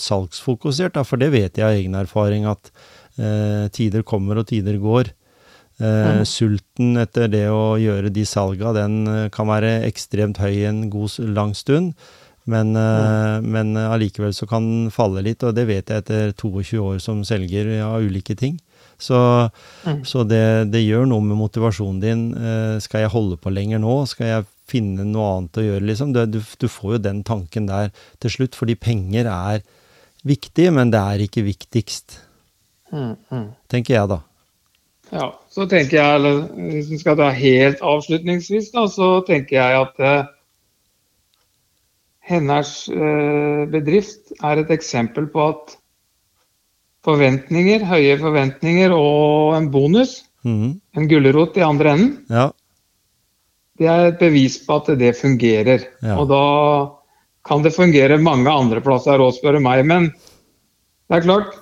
[0.00, 0.96] salgsfokusert.
[0.96, 1.04] Da.
[1.06, 2.72] For det vet jeg av egen erfaring, at
[3.16, 5.12] eh, tider kommer og tider går.
[5.80, 10.88] Eh, Sulten etter det å gjøre de salga, den eh, kan være ekstremt høy en
[10.92, 11.94] god lang stund.
[12.50, 16.80] Men, eh, men allikevel så kan den falle litt, og det vet jeg etter 22
[16.82, 18.58] år som selger av ulike ting.
[19.00, 19.18] Så,
[19.80, 20.02] Mm.
[20.04, 22.24] så det, det gjør noe med motivasjonen din.
[22.36, 23.94] Eh, skal jeg holde på lenger nå?
[24.10, 26.12] Skal jeg finne noe annet å gjøre, liksom.
[26.14, 27.88] Du, du, du får jo den tanken der
[28.20, 29.62] til slutt, fordi penger er
[30.28, 32.20] viktig, men det er ikke viktigst.
[32.92, 33.46] Mm, mm.
[33.72, 34.20] Tenker jeg, da.
[35.10, 39.80] Ja, så tenker jeg, eller hvis vi skal ta helt avslutningsvis, da, så tenker jeg
[39.80, 40.28] at eh,
[42.30, 45.79] hennes eh, bedrift er et eksempel på at
[47.06, 50.80] forventninger, høye forventninger og en bonus, mm.
[50.96, 52.50] en gulrot i andre enden, Ja.
[53.80, 55.86] det er et bevis på at det fungerer.
[56.04, 56.18] Ja.
[56.20, 56.42] Og da
[57.48, 59.86] kan det fungere mange andre plasser òg, spør du meg.
[59.88, 60.10] Men
[61.08, 61.54] det er klart,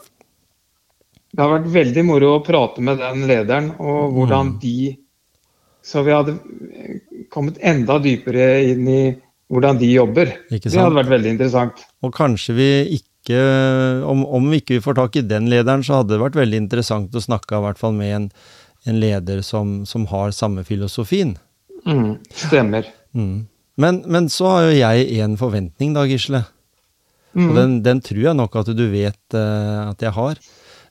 [1.32, 4.61] det har vært veldig moro å prate med den lederen, og hvordan Mm.
[4.61, 4.99] de
[5.89, 6.34] Så vi hadde
[7.30, 9.16] kommet enda dypere inn i
[9.49, 10.26] hvordan de jobber.
[10.51, 11.72] Det hadde vært veldig interessant.
[12.03, 12.66] Og kanskje vi
[12.99, 16.62] ikke om, om vi ikke får tak i den lederen, så hadde det vært veldig
[16.62, 18.26] interessant å snakke i hvert fall med en,
[18.89, 21.37] en leder som, som har samme filosofien.
[21.85, 22.89] Mm, stemmer.
[23.16, 23.47] Mm.
[23.79, 26.43] Men, men så har jo jeg en forventning da, Gisle.
[27.37, 27.49] Mm.
[27.49, 30.41] Og den, den tror jeg nok at du vet uh, at jeg har.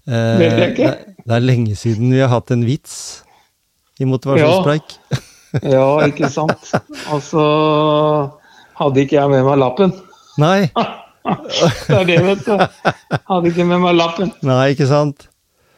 [0.07, 0.91] Uh, det, ikke.
[0.93, 2.95] Det, det er lenge siden vi har hatt en vits
[3.99, 4.99] i motivasjonspreik.
[5.63, 6.71] Ja, ikke sant.
[7.13, 7.41] Altså
[8.77, 9.93] hadde ikke jeg med meg lappen.
[10.37, 10.69] Nei,
[11.87, 12.53] Det er det, vet du.
[13.31, 14.31] Hadde ikke med meg lappen.
[14.45, 15.27] nei, ikke sant?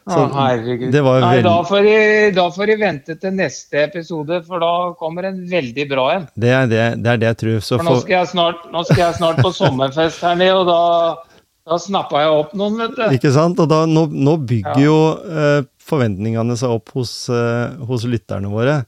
[0.10, 0.90] Så ah, herregud.
[0.90, 1.98] det var jo Nei, da får, de,
[2.34, 6.24] da får de vente til neste episode, for da kommer en veldig bra en.
[6.34, 7.60] Det er det, det, er det jeg tror.
[7.68, 10.72] Så For nå skal jeg snart, nå skal jeg snart på sommerfest her nede, og
[10.72, 13.04] da, da snappa jeg opp noen, vet du.
[13.20, 13.62] ikke sant?
[13.62, 14.88] Og da, nå, nå bygger Ja.
[14.88, 14.98] jo
[15.30, 18.80] eh, forventningene seg opp hos, eh, hos lytterne våre.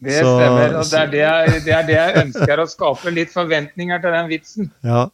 [0.00, 0.78] Det stemmer.
[0.80, 4.14] og det er det, jeg, det er det jeg ønsker, å skape litt forventninger til
[4.16, 4.70] den vitsen.
[4.86, 5.08] Ja,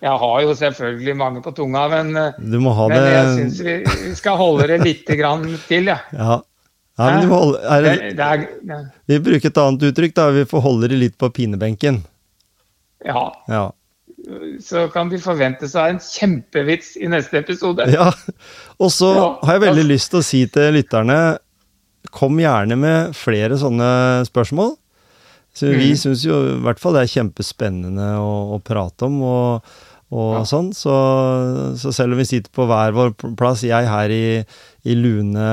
[0.00, 3.74] Jeg har jo selvfølgelig mange på tunga, men, du må ha men jeg syns vi,
[4.08, 5.90] vi skal holde det lite grann til.
[6.16, 6.38] Ja.
[6.98, 8.78] ja men du må holde, Det, det- det er, det,
[9.12, 10.30] vi bruker et annet uttrykk, da.
[10.38, 12.00] Vi får holde det litt på pinebenken.
[13.04, 13.66] ja, Ja.
[14.60, 17.86] så kan de forvente seg en kjempevits i neste episode.
[17.92, 18.10] ja.
[18.80, 21.38] Og så Ja, har jeg veldig lyst til å si til lytterne
[22.10, 24.70] Kom gjerne med flere sånne spørsmål.
[25.52, 25.96] Så vi Mm.
[26.00, 29.62] syns jo i hvert fall det er kjempespennende å, å prate om og,
[30.10, 30.42] og Ja.
[30.48, 30.72] sånn.
[30.74, 30.90] Så,
[31.78, 34.44] så selv om vi sitter på hver vår plass, jeg her i,
[34.84, 35.48] i lune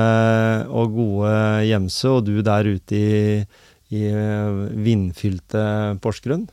[0.68, 1.32] og gode
[1.68, 3.46] Gjemse, og du der ute i,
[3.94, 6.48] i eh, vindfylte Porsgrunn,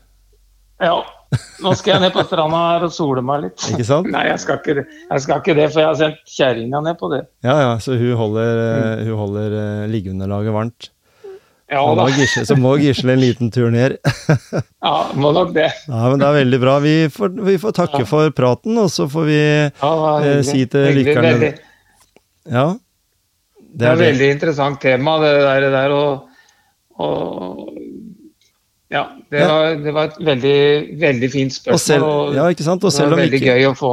[0.82, 0.98] Ja.
[1.64, 3.64] Nå skal jeg ned på stranda her og sole meg litt.
[3.74, 4.08] ikke sant?
[4.14, 4.84] Nei, jeg skal ikke, det.
[5.10, 7.22] jeg skal ikke det, for jeg har sendt kjerringa ned på det.
[7.48, 10.90] Ja ja, så hun holder, eh, hun holder eh, liggeunderlaget varmt.
[11.72, 12.04] Ja da.
[12.06, 13.96] må Gisle, så må Gisle en liten tur ned.
[14.86, 15.72] Ja, må nok det.
[15.90, 16.76] Ja, men det er veldig bra.
[16.84, 18.10] Vi får, vi får takke Ja.
[18.10, 19.40] for praten, og så får vi
[19.82, 21.58] Ja, Eh, si til lytterne-
[22.46, 22.76] Ja.
[23.76, 26.28] Det er et veldig interessant tema, det der, det der og,
[27.00, 27.74] og
[28.92, 29.48] Ja, det Ja.
[29.50, 31.80] var, det var et veldig, veldig fint Og spørsmål.
[31.80, 32.84] selv, ja, ikke sant?
[32.84, 33.92] Og det selv om veldig ikke, gøy å få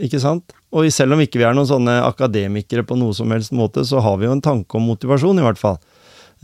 [0.00, 0.52] ikke sant?
[0.72, 4.00] Og selv om ikke vi er noen sånne akademikere på noe som helst måte, så
[4.02, 5.78] har vi jo en tanke om motivasjon, i hvert fall.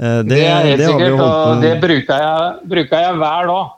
[0.01, 3.77] Eh, Det, er helt det sikkert, og det bruker jeg, bruker jeg hver dag.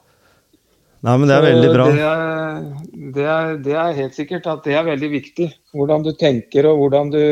[1.03, 1.87] Nei, men det er veldig bra.
[1.91, 2.61] Det er,
[3.17, 5.49] det, er, det er helt sikkert at det er veldig viktig.
[5.75, 7.25] Hvordan du tenker og hvordan du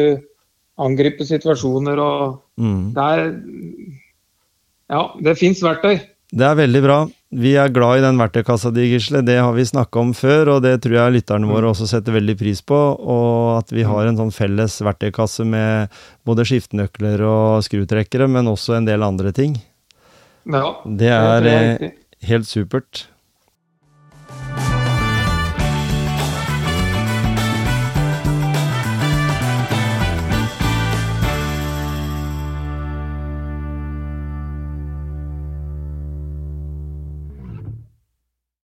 [0.81, 1.99] angriper situasjoner.
[1.99, 2.93] og Mm.
[2.93, 3.21] Det er
[4.91, 6.01] Ja, det fins verktøy.
[6.35, 6.99] Det er veldig bra.
[7.31, 9.21] Vi er glad i den verktøykassa di, Gisle.
[9.23, 12.35] Det har vi snakka om før, og det tror jeg lytterne våre også setter veldig
[12.41, 12.79] pris på.
[12.99, 15.95] Og at vi har en sånn felles verktøykasse med
[16.27, 19.55] både skiftenøkler og skrutrekkere, men også en del andre ting.
[20.51, 23.05] Ja, Det det er det er eh, helt supert.